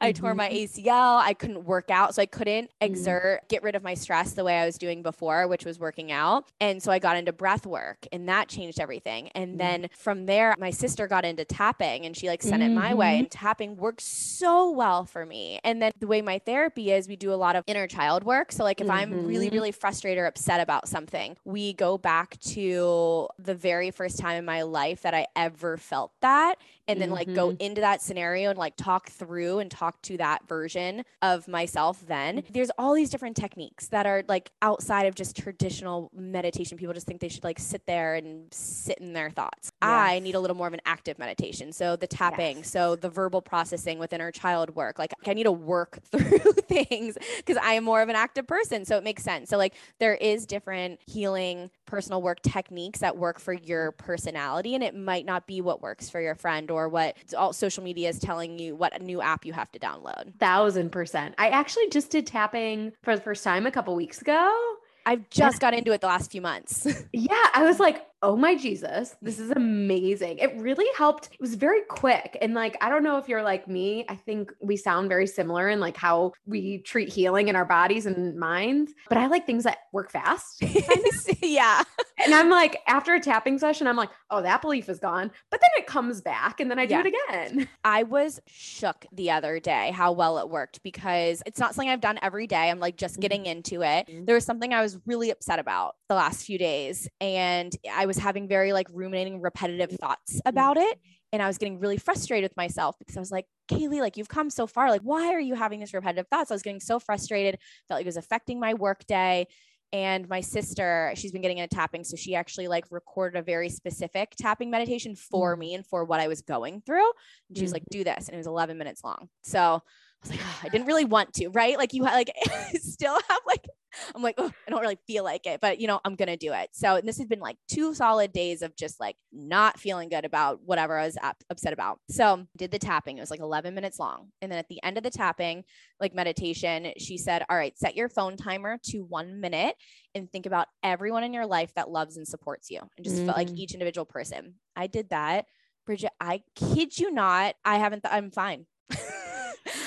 I 0.00 0.12
mm-hmm. 0.12 0.20
tore 0.20 0.34
my 0.34 0.50
mm-hmm. 0.50 0.80
ACL. 0.80 1.22
I 1.22 1.32
couldn't 1.32 1.64
work 1.64 1.90
out. 1.90 2.14
So 2.14 2.20
I 2.20 2.26
couldn't 2.26 2.66
mm-hmm. 2.66 2.92
exert, 2.92 3.48
get 3.48 3.62
rid 3.62 3.76
of 3.76 3.82
my 3.82 3.94
stress 3.94 4.34
the 4.34 4.44
way 4.44 4.58
I 4.58 4.66
was 4.66 4.76
doing 4.76 5.02
before, 5.02 5.48
which 5.48 5.64
was 5.64 5.78
working 5.78 6.12
out. 6.12 6.50
And 6.60 6.82
so 6.82 6.92
I 6.92 6.98
got 6.98 7.13
got 7.14 7.18
into 7.18 7.32
breath 7.32 7.66
work 7.66 8.06
and 8.12 8.28
that 8.28 8.48
changed 8.48 8.80
everything. 8.80 9.28
And 9.34 9.50
mm-hmm. 9.50 9.58
then 9.58 9.88
from 9.96 10.26
there, 10.26 10.54
my 10.58 10.70
sister 10.70 11.06
got 11.06 11.24
into 11.24 11.44
tapping 11.44 12.04
and 12.04 12.16
she 12.16 12.28
like 12.28 12.42
sent 12.42 12.62
mm-hmm. 12.62 12.76
it 12.76 12.80
my 12.80 12.94
way. 12.94 13.12
Mm-hmm. 13.14 13.18
And 13.20 13.30
tapping 13.30 13.76
worked 13.76 14.00
so 14.00 14.70
well 14.70 15.04
for 15.04 15.24
me. 15.24 15.60
And 15.64 15.80
then 15.80 15.92
the 15.98 16.06
way 16.06 16.22
my 16.22 16.38
therapy 16.38 16.90
is, 16.92 17.08
we 17.08 17.16
do 17.16 17.32
a 17.32 17.36
lot 17.36 17.56
of 17.56 17.64
inner 17.66 17.86
child 17.86 18.24
work. 18.24 18.52
So, 18.52 18.64
like, 18.64 18.80
if 18.80 18.86
mm-hmm. 18.86 18.96
I'm 18.96 19.26
really, 19.26 19.46
mm-hmm. 19.46 19.54
really 19.54 19.72
frustrated 19.72 20.20
or 20.20 20.26
upset 20.26 20.60
about 20.60 20.88
something, 20.88 21.36
we 21.44 21.72
go 21.72 21.98
back 21.98 22.38
to 22.40 23.28
the 23.38 23.54
very 23.54 23.90
first 23.90 24.18
time 24.18 24.36
in 24.36 24.44
my 24.44 24.62
life 24.62 25.02
that 25.02 25.14
I 25.14 25.26
ever 25.36 25.76
felt 25.76 26.12
that 26.20 26.56
and 26.86 27.00
then 27.00 27.08
mm-hmm. 27.08 27.14
like 27.14 27.34
go 27.34 27.48
mm-hmm. 27.48 27.60
into 27.60 27.80
that 27.80 28.02
scenario 28.02 28.50
and 28.50 28.58
like 28.58 28.76
talk 28.76 29.10
through 29.10 29.58
and 29.58 29.70
talk 29.70 30.00
to 30.02 30.16
that 30.16 30.46
version 30.46 31.04
of 31.22 31.48
myself 31.48 32.04
then 32.06 32.42
there's 32.50 32.70
all 32.78 32.94
these 32.94 33.10
different 33.10 33.36
techniques 33.36 33.88
that 33.88 34.06
are 34.06 34.22
like 34.28 34.50
outside 34.62 35.06
of 35.06 35.14
just 35.14 35.36
traditional 35.36 36.10
meditation 36.14 36.76
people 36.76 36.94
just 36.94 37.03
think 37.04 37.20
they 37.20 37.28
should 37.28 37.44
like 37.44 37.58
sit 37.58 37.86
there 37.86 38.14
and 38.14 38.52
sit 38.52 38.98
in 38.98 39.12
their 39.12 39.30
thoughts 39.30 39.72
yes. 39.82 39.90
i 39.90 40.18
need 40.18 40.34
a 40.34 40.40
little 40.40 40.56
more 40.56 40.66
of 40.66 40.74
an 40.74 40.80
active 40.86 41.18
meditation 41.18 41.72
so 41.72 41.96
the 41.96 42.06
tapping 42.06 42.58
yes. 42.58 42.70
so 42.70 42.96
the 42.96 43.08
verbal 43.08 43.40
processing 43.40 43.98
within 43.98 44.20
our 44.20 44.32
child 44.32 44.74
work 44.74 44.98
like 44.98 45.12
i 45.26 45.34
need 45.34 45.44
to 45.44 45.52
work 45.52 45.98
through 46.10 46.38
things 46.68 47.16
because 47.38 47.56
i 47.58 47.74
am 47.74 47.84
more 47.84 48.02
of 48.02 48.08
an 48.08 48.16
active 48.16 48.46
person 48.46 48.84
so 48.84 48.96
it 48.96 49.04
makes 49.04 49.22
sense 49.22 49.48
so 49.48 49.56
like 49.56 49.74
there 49.98 50.14
is 50.14 50.46
different 50.46 51.00
healing 51.06 51.70
personal 51.86 52.22
work 52.22 52.40
techniques 52.42 53.00
that 53.00 53.16
work 53.16 53.38
for 53.38 53.52
your 53.52 53.92
personality 53.92 54.74
and 54.74 54.82
it 54.82 54.96
might 54.96 55.24
not 55.24 55.46
be 55.46 55.60
what 55.60 55.82
works 55.82 56.08
for 56.08 56.20
your 56.20 56.34
friend 56.34 56.70
or 56.70 56.88
what 56.88 57.16
all 57.36 57.52
social 57.52 57.84
media 57.84 58.08
is 58.08 58.18
telling 58.18 58.58
you 58.58 58.74
what 58.74 58.98
a 58.98 59.02
new 59.02 59.20
app 59.20 59.44
you 59.44 59.52
have 59.52 59.70
to 59.72 59.78
download. 59.78 60.34
Thousand 60.38 60.90
percent. 60.90 61.34
I 61.38 61.48
actually 61.48 61.88
just 61.90 62.10
did 62.10 62.26
tapping 62.26 62.92
for 63.02 63.14
the 63.14 63.22
first 63.22 63.44
time 63.44 63.66
a 63.66 63.70
couple 63.70 63.94
weeks 63.94 64.20
ago. 64.20 64.76
I've 65.06 65.28
just 65.30 65.60
got 65.60 65.74
into 65.74 65.92
it 65.92 66.00
the 66.00 66.06
last 66.06 66.30
few 66.30 66.40
months. 66.40 66.86
yeah, 67.12 67.46
I 67.54 67.64
was 67.64 67.78
like, 67.78 68.02
oh 68.24 68.36
my 68.36 68.54
Jesus, 68.54 69.16
this 69.20 69.38
is 69.38 69.50
amazing. 69.50 70.38
It 70.38 70.56
really 70.56 70.86
helped. 70.96 71.28
It 71.30 71.40
was 71.40 71.56
very 71.56 71.82
quick. 71.82 72.38
And 72.40 72.54
like, 72.54 72.74
I 72.80 72.88
don't 72.88 73.04
know 73.04 73.18
if 73.18 73.28
you're 73.28 73.42
like 73.42 73.68
me. 73.68 74.06
I 74.08 74.16
think 74.16 74.50
we 74.62 74.78
sound 74.78 75.10
very 75.10 75.26
similar 75.26 75.68
in 75.68 75.78
like 75.78 75.94
how 75.94 76.32
we 76.46 76.78
treat 76.78 77.10
healing 77.10 77.48
in 77.48 77.54
our 77.54 77.66
bodies 77.66 78.06
and 78.06 78.34
minds, 78.36 78.94
but 79.10 79.18
I 79.18 79.26
like 79.26 79.44
things 79.44 79.64
that 79.64 79.76
work 79.92 80.10
fast. 80.10 80.62
yeah. 81.42 81.82
And 82.24 82.34
I'm 82.34 82.48
like, 82.48 82.78
after 82.88 83.12
a 83.12 83.20
tapping 83.20 83.58
session, 83.58 83.86
I'm 83.86 83.96
like, 83.96 84.10
oh, 84.30 84.40
that 84.40 84.62
belief 84.62 84.88
is 84.88 84.98
gone. 84.98 85.30
But 85.50 85.60
then 85.60 85.70
it 85.76 85.86
comes 85.86 86.22
back 86.22 86.60
and 86.60 86.70
then 86.70 86.78
I 86.78 86.86
do 86.86 86.94
yeah. 86.94 87.02
it 87.04 87.14
again. 87.14 87.68
I 87.84 88.04
was 88.04 88.40
shook 88.46 89.04
the 89.12 89.32
other 89.32 89.60
day 89.60 89.90
how 89.90 90.12
well 90.12 90.38
it 90.38 90.48
worked 90.48 90.82
because 90.82 91.42
it's 91.44 91.58
not 91.58 91.74
something 91.74 91.90
I've 91.90 92.00
done 92.00 92.18
every 92.22 92.46
day. 92.46 92.70
I'm 92.70 92.80
like 92.80 92.96
just 92.96 93.20
getting 93.20 93.42
mm-hmm. 93.42 93.58
into 93.58 93.82
it. 93.82 94.06
Mm-hmm. 94.06 94.24
There 94.24 94.34
was 94.34 94.46
something 94.46 94.72
I 94.72 94.80
was 94.80 94.98
really 95.04 95.30
upset 95.30 95.58
about 95.58 95.96
the 96.08 96.14
last 96.14 96.46
few 96.46 96.56
days. 96.56 97.06
And 97.20 97.76
I 97.92 98.06
was 98.06 98.13
was 98.14 98.22
having 98.22 98.48
very 98.48 98.72
like 98.72 98.86
ruminating, 98.92 99.40
repetitive 99.40 99.90
thoughts 99.92 100.36
mm-hmm. 100.36 100.48
about 100.48 100.76
it. 100.76 100.98
And 101.32 101.42
I 101.42 101.46
was 101.48 101.58
getting 101.58 101.80
really 101.80 101.96
frustrated 101.96 102.50
with 102.50 102.56
myself 102.56 102.96
because 102.98 103.16
I 103.16 103.20
was 103.20 103.32
like, 103.32 103.46
Kaylee, 103.68 104.00
like 104.00 104.16
you've 104.16 104.28
come 104.28 104.50
so 104.50 104.66
far. 104.66 104.90
Like, 104.90 105.02
why 105.02 105.32
are 105.32 105.40
you 105.40 105.54
having 105.54 105.80
these 105.80 105.92
repetitive 105.92 106.28
thoughts? 106.28 106.50
I 106.50 106.54
was 106.54 106.62
getting 106.62 106.80
so 106.80 107.00
frustrated, 107.00 107.58
felt 107.88 107.98
like 107.98 108.04
it 108.04 108.06
was 108.06 108.16
affecting 108.16 108.60
my 108.60 108.74
work 108.74 109.04
day. 109.06 109.48
And 109.92 110.28
my 110.28 110.40
sister, 110.40 111.12
she's 111.14 111.30
been 111.30 111.42
getting 111.42 111.58
into 111.58 111.74
tapping. 111.74 112.02
So 112.04 112.16
she 112.16 112.34
actually 112.34 112.68
like 112.68 112.84
recorded 112.90 113.38
a 113.38 113.42
very 113.42 113.68
specific 113.68 114.34
tapping 114.36 114.70
meditation 114.70 115.14
for 115.14 115.56
mm. 115.56 115.60
me 115.60 115.74
and 115.74 115.86
for 115.86 116.04
what 116.04 116.20
I 116.20 116.28
was 116.28 116.40
going 116.42 116.82
through. 116.84 117.08
And 117.48 117.56
she 117.56 117.62
was 117.62 117.72
like, 117.72 117.82
mm-hmm. 117.82 117.98
do 117.98 118.04
this. 118.04 118.26
And 118.26 118.34
it 118.34 118.38
was 118.38 118.46
11 118.46 118.76
minutes 118.76 119.04
long. 119.04 119.28
So 119.42 119.82
was 120.24 120.30
like, 120.30 120.46
oh, 120.46 120.60
I 120.62 120.68
didn't 120.68 120.86
really 120.86 121.04
want 121.04 121.32
to, 121.34 121.48
right? 121.48 121.76
Like 121.78 121.92
you 121.92 122.02
like 122.02 122.30
still 122.74 123.18
have 123.28 123.40
like 123.46 123.66
I'm 124.14 124.22
like, 124.22 124.34
oh, 124.38 124.50
I 124.66 124.70
don't 124.70 124.80
really 124.80 124.98
feel 125.06 125.24
like 125.24 125.46
it, 125.46 125.60
but 125.60 125.80
you 125.80 125.86
know, 125.86 126.00
I'm 126.04 126.16
gonna 126.16 126.36
do 126.36 126.52
it. 126.52 126.70
So 126.72 127.00
this 127.02 127.18
has 127.18 127.26
been 127.26 127.40
like 127.40 127.56
two 127.68 127.94
solid 127.94 128.32
days 128.32 128.62
of 128.62 128.76
just 128.76 129.00
like 129.00 129.16
not 129.32 129.78
feeling 129.78 130.08
good 130.08 130.24
about 130.24 130.60
whatever 130.64 130.98
I 130.98 131.06
was 131.06 131.18
upset 131.50 131.72
about. 131.72 132.00
So 132.10 132.46
did 132.56 132.70
the 132.70 132.78
tapping. 132.78 133.18
It 133.18 133.20
was 133.20 133.30
like 133.30 133.40
11 133.40 133.74
minutes 133.74 133.98
long, 133.98 134.28
and 134.42 134.50
then 134.50 134.58
at 134.58 134.68
the 134.68 134.82
end 134.82 134.96
of 134.96 135.02
the 135.02 135.10
tapping, 135.10 135.64
like 136.00 136.14
meditation, 136.14 136.92
she 136.98 137.18
said, 137.18 137.44
"All 137.48 137.56
right, 137.56 137.78
set 137.78 137.96
your 137.96 138.08
phone 138.08 138.36
timer 138.36 138.78
to 138.86 139.00
one 139.00 139.40
minute 139.40 139.76
and 140.14 140.30
think 140.30 140.46
about 140.46 140.68
everyone 140.82 141.24
in 141.24 141.32
your 141.32 141.46
life 141.46 141.72
that 141.74 141.90
loves 141.90 142.16
and 142.16 142.26
supports 142.26 142.70
you, 142.70 142.80
and 142.96 143.04
just 143.04 143.16
mm. 143.16 143.26
felt 143.26 143.38
like 143.38 143.50
each 143.50 143.72
individual 143.72 144.04
person." 144.04 144.54
I 144.76 144.86
did 144.86 145.10
that. 145.10 145.46
Bridgitte, 145.88 146.08
I 146.18 146.42
kid 146.54 146.98
you 146.98 147.10
not, 147.10 147.54
I 147.64 147.76
haven't. 147.76 148.02
Th- 148.02 148.14
I'm 148.14 148.30
fine. 148.30 148.66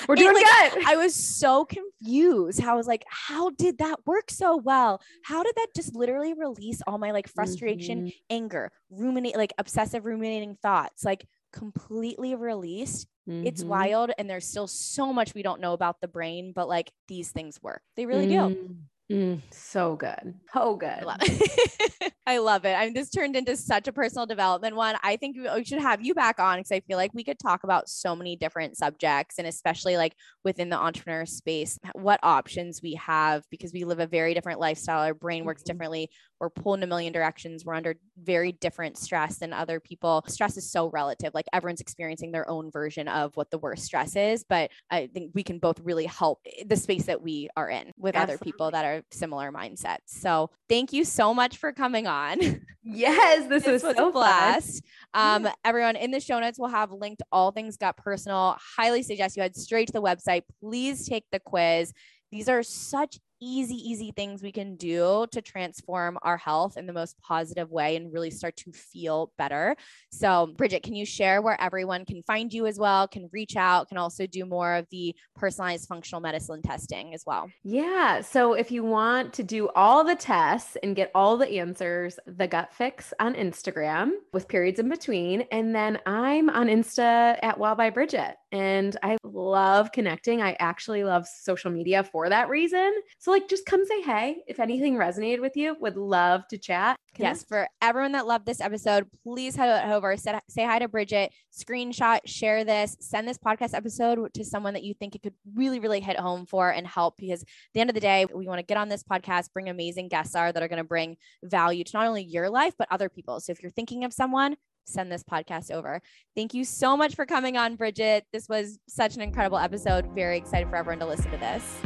We're 0.07 0.15
doing 0.15 0.33
like, 0.33 0.73
good. 0.73 0.85
I 0.87 0.95
was 0.95 1.13
so 1.15 1.65
confused. 1.65 2.59
How 2.59 2.73
I 2.73 2.75
was 2.75 2.87
like, 2.87 3.05
how 3.09 3.49
did 3.51 3.79
that 3.79 3.99
work 4.05 4.31
so 4.31 4.57
well? 4.57 5.01
How 5.23 5.43
did 5.43 5.55
that 5.55 5.67
just 5.75 5.95
literally 5.95 6.33
release 6.33 6.81
all 6.87 6.97
my 6.97 7.11
like 7.11 7.27
frustration, 7.27 7.99
mm-hmm. 7.99 8.09
anger, 8.29 8.71
ruminate, 8.89 9.35
like 9.35 9.53
obsessive 9.57 10.05
ruminating 10.05 10.57
thoughts, 10.61 11.03
like 11.03 11.27
completely 11.51 12.35
released. 12.35 13.07
Mm-hmm. 13.29 13.47
It's 13.47 13.63
wild. 13.63 14.11
And 14.17 14.29
there's 14.29 14.47
still 14.47 14.67
so 14.67 15.11
much 15.11 15.33
we 15.33 15.43
don't 15.43 15.61
know 15.61 15.73
about 15.73 15.97
the 16.01 16.07
brain, 16.07 16.53
but 16.55 16.67
like 16.67 16.91
these 17.07 17.31
things 17.31 17.59
work. 17.61 17.81
They 17.95 18.05
really 18.05 18.27
mm-hmm. 18.27 18.53
do. 18.53 18.75
Mm, 19.11 19.41
so 19.51 19.95
good. 19.95 20.33
So 20.53 20.75
good. 20.75 20.89
I 20.89 21.03
love 21.03 21.17
it. 21.21 22.13
I 22.27 22.39
love 22.39 22.65
it. 22.65 22.73
I 22.73 22.85
mean, 22.85 22.93
this 22.93 23.09
turned 23.09 23.37
into 23.37 23.55
such 23.55 23.87
a 23.87 23.93
personal 23.93 24.25
development 24.25 24.75
one. 24.75 24.95
I 25.01 25.15
think 25.15 25.37
we 25.37 25.63
should 25.63 25.79
have 25.79 26.01
you 26.01 26.13
back 26.13 26.41
on 26.41 26.57
because 26.57 26.73
I 26.73 26.81
feel 26.81 26.97
like 26.97 27.13
we 27.13 27.23
could 27.23 27.39
talk 27.39 27.63
about 27.63 27.87
so 27.87 28.17
many 28.17 28.35
different 28.35 28.75
subjects 28.75 29.37
and 29.37 29.47
especially 29.47 29.95
like 29.95 30.13
within 30.43 30.67
the 30.69 30.75
entrepreneur 30.75 31.25
space, 31.25 31.79
what 31.93 32.19
options 32.21 32.81
we 32.83 32.95
have 32.95 33.45
because 33.49 33.71
we 33.71 33.85
live 33.85 33.99
a 33.99 34.07
very 34.07 34.33
different 34.33 34.59
lifestyle. 34.59 34.99
Our 34.99 35.13
brain 35.13 35.45
works 35.45 35.61
mm-hmm. 35.61 35.71
differently. 35.71 36.09
We're 36.41 36.49
pulled 36.49 36.79
in 36.79 36.83
a 36.83 36.87
million 36.87 37.13
directions. 37.13 37.63
We're 37.63 37.75
under 37.75 37.95
very 38.21 38.51
different 38.51 38.97
stress 38.97 39.39
than 39.39 39.53
other 39.53 39.79
people. 39.79 40.23
Stress 40.27 40.57
is 40.57 40.69
so 40.69 40.89
relative. 40.89 41.33
Like 41.33 41.47
everyone's 41.53 41.81
experiencing 41.81 42.31
their 42.31 42.47
own 42.49 42.71
version 42.71 43.07
of 43.07 43.35
what 43.35 43.49
the 43.51 43.57
worst 43.57 43.85
stress 43.85 44.15
is. 44.17 44.43
But 44.47 44.71
I 44.91 45.07
think 45.07 45.31
we 45.33 45.43
can 45.43 45.59
both 45.59 45.79
really 45.79 46.05
help 46.05 46.41
the 46.65 46.75
space 46.75 47.05
that 47.05 47.21
we 47.21 47.49
are 47.55 47.69
in 47.69 47.91
with 47.97 48.15
Absolutely. 48.15 48.33
other 48.33 48.43
people 48.43 48.71
that 48.71 48.85
are 48.85 48.96
similar 49.11 49.51
mindsets. 49.51 50.07
So 50.07 50.49
thank 50.69 50.93
you 50.93 51.03
so 51.03 51.33
much 51.33 51.57
for 51.57 51.71
coming 51.71 52.07
on. 52.07 52.39
Yes, 52.89 53.49
this, 53.49 53.63
this 53.63 53.83
was, 53.83 53.83
was 53.83 53.97
so 53.97 54.07
a 54.07 54.11
blast. 54.13 54.81
Um, 55.13 55.43
yeah. 55.43 55.51
Everyone 55.65 55.97
in 55.97 56.11
the 56.11 56.21
show 56.21 56.39
notes 56.39 56.57
will 56.57 56.69
have 56.69 56.89
linked 56.89 57.21
all 57.33 57.51
things 57.51 57.75
Gut 57.75 57.97
Personal. 57.97 58.55
Highly 58.77 59.03
suggest 59.03 59.35
you 59.35 59.43
head 59.43 59.57
straight 59.57 59.87
to 59.87 59.93
the 59.93 60.01
website. 60.01 60.43
Please 60.61 61.05
take 61.05 61.25
the 61.29 61.41
quiz. 61.41 61.91
These 62.31 62.47
are 62.47 62.63
such 62.63 63.19
easy, 63.41 63.75
easy 63.75 64.11
things 64.11 64.41
we 64.41 64.51
can 64.51 64.75
do 64.75 65.25
to 65.31 65.41
transform 65.41 66.17
our 66.21 66.37
health 66.37 66.77
in 66.77 66.87
the 66.87 66.93
most 66.93 67.19
positive 67.19 67.71
way 67.71 67.95
and 67.95 68.13
really 68.13 68.31
start 68.31 68.55
to 68.57 68.71
feel 68.71 69.31
better. 69.37 69.75
So, 70.11 70.53
Bridgitte, 70.55 70.83
can 70.83 70.95
you 70.95 71.05
share 71.05 71.41
where 71.41 71.59
everyone 71.61 72.05
can 72.05 72.23
find 72.23 72.51
you 72.53 72.65
as 72.65 72.79
well, 72.79 73.07
can 73.07 73.29
reach 73.31 73.55
out, 73.55 73.89
can 73.89 73.97
also 73.97 74.27
do 74.27 74.45
more 74.45 74.75
of 74.75 74.87
the 74.91 75.15
personalized 75.35 75.87
functional 75.87 76.21
medicine 76.21 76.61
testing 76.61 77.13
as 77.13 77.23
well? 77.25 77.49
Yeah. 77.63 78.21
So, 78.21 78.53
if 78.53 78.71
you 78.71 78.83
want 78.83 79.33
to 79.33 79.43
do 79.43 79.69
all 79.75 80.03
the 80.03 80.15
tests 80.15 80.77
and 80.81 80.95
get 80.95 81.11
all 81.13 81.37
the 81.37 81.59
answers, 81.59 82.19
the 82.25 82.47
gut 82.47 82.73
fix 82.73 83.13
on 83.19 83.35
Instagram 83.35 84.11
with 84.33 84.47
periods 84.47 84.79
in 84.79 84.89
between. 84.89 85.41
And 85.51 85.73
then 85.75 85.99
I'm 86.05 86.49
on 86.49 86.67
Insta 86.67 87.37
at 87.41 87.57
Well 87.57 87.75
by 87.75 87.91
Bridgitte. 87.91 88.35
And 88.51 88.95
I 89.03 89.17
love 89.23 89.91
connecting. 89.91 90.41
I 90.41 90.55
actually 90.59 91.03
love 91.03 91.27
social 91.27 91.69
media 91.69 92.03
for 92.03 92.29
that 92.29 92.47
reason. 92.47 92.93
So, 93.19 93.31
like, 93.31 93.49
just 93.49 93.65
come 93.65 93.85
say 93.85 94.01
hey. 94.01 94.37
If 94.47 94.59
anything 94.59 94.95
resonated 94.95 95.41
with 95.41 95.57
you, 95.57 95.75
would 95.81 95.97
love 95.97 96.47
to 96.49 96.57
chat. 96.57 96.95
Yes, 97.17 97.43
for 97.43 97.67
everyone 97.81 98.11
that 98.11 98.27
loved 98.27 98.45
this 98.45 98.61
episode, 98.61 99.07
please 99.23 99.55
head 99.55 99.91
over, 99.91 100.15
say, 100.17 100.39
say 100.49 100.63
hi 100.63 100.77
to 100.79 100.87
Bridgitte, 100.87 101.29
screenshot, 101.51 102.19
share 102.25 102.63
this, 102.63 102.95
send 102.99 103.27
this 103.27 103.39
podcast 103.39 103.73
episode 103.73 104.31
to 104.35 104.45
someone 104.45 104.75
that 104.75 104.83
you 104.83 104.93
think 104.93 105.15
it 105.15 105.23
could 105.23 105.33
really, 105.55 105.79
really 105.79 105.99
hit 105.99 106.19
home 106.19 106.45
for 106.45 106.69
and 106.69 106.85
help. 106.85 107.17
Because 107.17 107.41
at 107.41 107.47
the 107.73 107.81
end 107.81 107.89
of 107.89 107.95
the 107.95 107.99
day, 107.99 108.27
we 108.33 108.47
want 108.47 108.59
to 108.59 108.65
get 108.65 108.77
on 108.77 108.87
this 108.87 109.03
podcast, 109.03 109.51
bring 109.51 109.67
amazing 109.67 110.09
guests 110.09 110.35
are 110.35 110.51
that 110.51 110.61
are 110.61 110.67
going 110.67 110.77
to 110.77 110.83
bring 110.83 111.17
value 111.43 111.83
to 111.83 111.97
not 111.97 112.05
only 112.05 112.23
your 112.23 112.49
life, 112.49 112.75
but 112.77 112.87
other 112.91 113.09
people. 113.09 113.39
So 113.39 113.51
if 113.51 113.61
you're 113.61 113.71
thinking 113.71 114.03
of 114.03 114.13
someone, 114.13 114.55
send 114.87 115.11
this 115.11 115.23
podcast 115.23 115.71
over. 115.71 116.01
Thank 116.35 116.53
you 116.53 116.63
so 116.63 116.97
much 116.97 117.15
for 117.15 117.25
coming 117.25 117.57
on, 117.57 117.77
Bridgitte. 117.77 118.23
This 118.31 118.47
was 118.49 118.79
such 118.87 119.15
an 119.15 119.21
incredible 119.21 119.57
episode. 119.57 120.07
Very 120.15 120.37
excited 120.37 120.69
for 120.69 120.75
everyone 120.75 120.99
to 120.99 121.05
listen 121.05 121.31
to 121.31 121.37
this. 121.37 121.79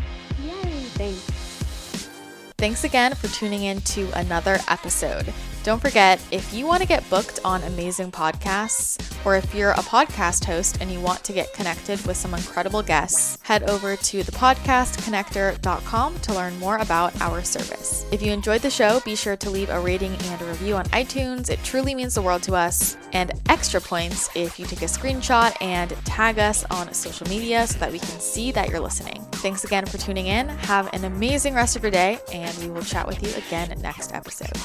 Yay. 0.44 0.52
Thanks. 0.94 1.42
Thanks 2.58 2.84
again 2.84 3.16
for 3.16 3.28
tuning 3.30 3.64
in 3.64 3.82
to 3.82 4.12
another 4.20 4.60
episode. 4.68 5.34
Don't 5.64 5.80
forget, 5.80 6.20
if 6.32 6.52
you 6.54 6.66
want 6.66 6.82
to 6.82 6.88
get 6.88 7.08
booked 7.08 7.40
on 7.46 7.62
amazing 7.64 8.12
podcasts, 8.12 8.98
or 9.24 9.36
if 9.36 9.54
you're 9.54 9.72
a 9.72 9.76
podcast 9.76 10.44
host 10.44 10.80
and 10.82 10.92
you 10.92 11.00
want 11.00 11.24
to 11.24 11.34
get 11.34 11.54
connected 11.54 12.04
with 12.08 12.18
some 12.18 12.34
incredible 12.34 12.82
guests, 12.82 13.38
head 13.44 13.62
over 13.70 13.96
to 13.96 14.24
thepodcastconnector.com 14.24 16.20
to 16.20 16.34
learn 16.34 16.58
more 16.58 16.78
about 16.78 17.22
our 17.22 17.44
service. 17.44 18.08
If 18.12 18.24
you 18.24 18.32
enjoyed 18.32 18.62
the 18.62 18.72
show, 18.72 19.02
be 19.02 19.16
sure 19.16 19.38
to 19.38 19.52
leave 19.52 19.70
a 19.70 19.80
rating 19.80 20.16
and 20.16 20.42
a 20.42 20.46
review 20.46 20.76
on 20.78 20.86
iTunes. 20.86 21.52
It 21.52 21.64
truly 21.64 21.94
means 21.94 22.16
the 22.16 22.24
world 22.24 22.42
to 22.44 22.56
us. 22.56 22.98
And 23.14 23.32
extra 23.48 23.80
points 23.80 24.32
if 24.36 24.60
you 24.60 24.66
take 24.66 24.82
a 24.82 24.86
screenshot 24.86 25.56
and 25.62 25.92
tag 26.06 26.40
us 26.40 26.66
on 26.72 26.92
social 26.92 27.28
media 27.28 27.68
so 27.68 27.78
that 27.78 27.92
we 27.92 28.00
can 28.00 28.20
see 28.20 28.52
that 28.54 28.70
you're 28.70 28.80
listening. 28.80 29.22
Thanks 29.34 29.64
again 29.64 29.86
for 29.86 30.00
tuning 30.00 30.26
in. 30.26 30.50
Have 30.50 30.92
an 30.94 31.06
amazing 31.06 31.54
rest 31.54 31.76
of 31.76 31.84
your 31.84 31.92
day, 31.92 32.20
and 32.34 32.58
we 32.58 32.72
will 32.72 32.82
chat 32.82 33.06
with 33.06 33.22
you 33.22 33.30
again 33.36 33.80
next 33.80 34.14
episode. 34.14 34.58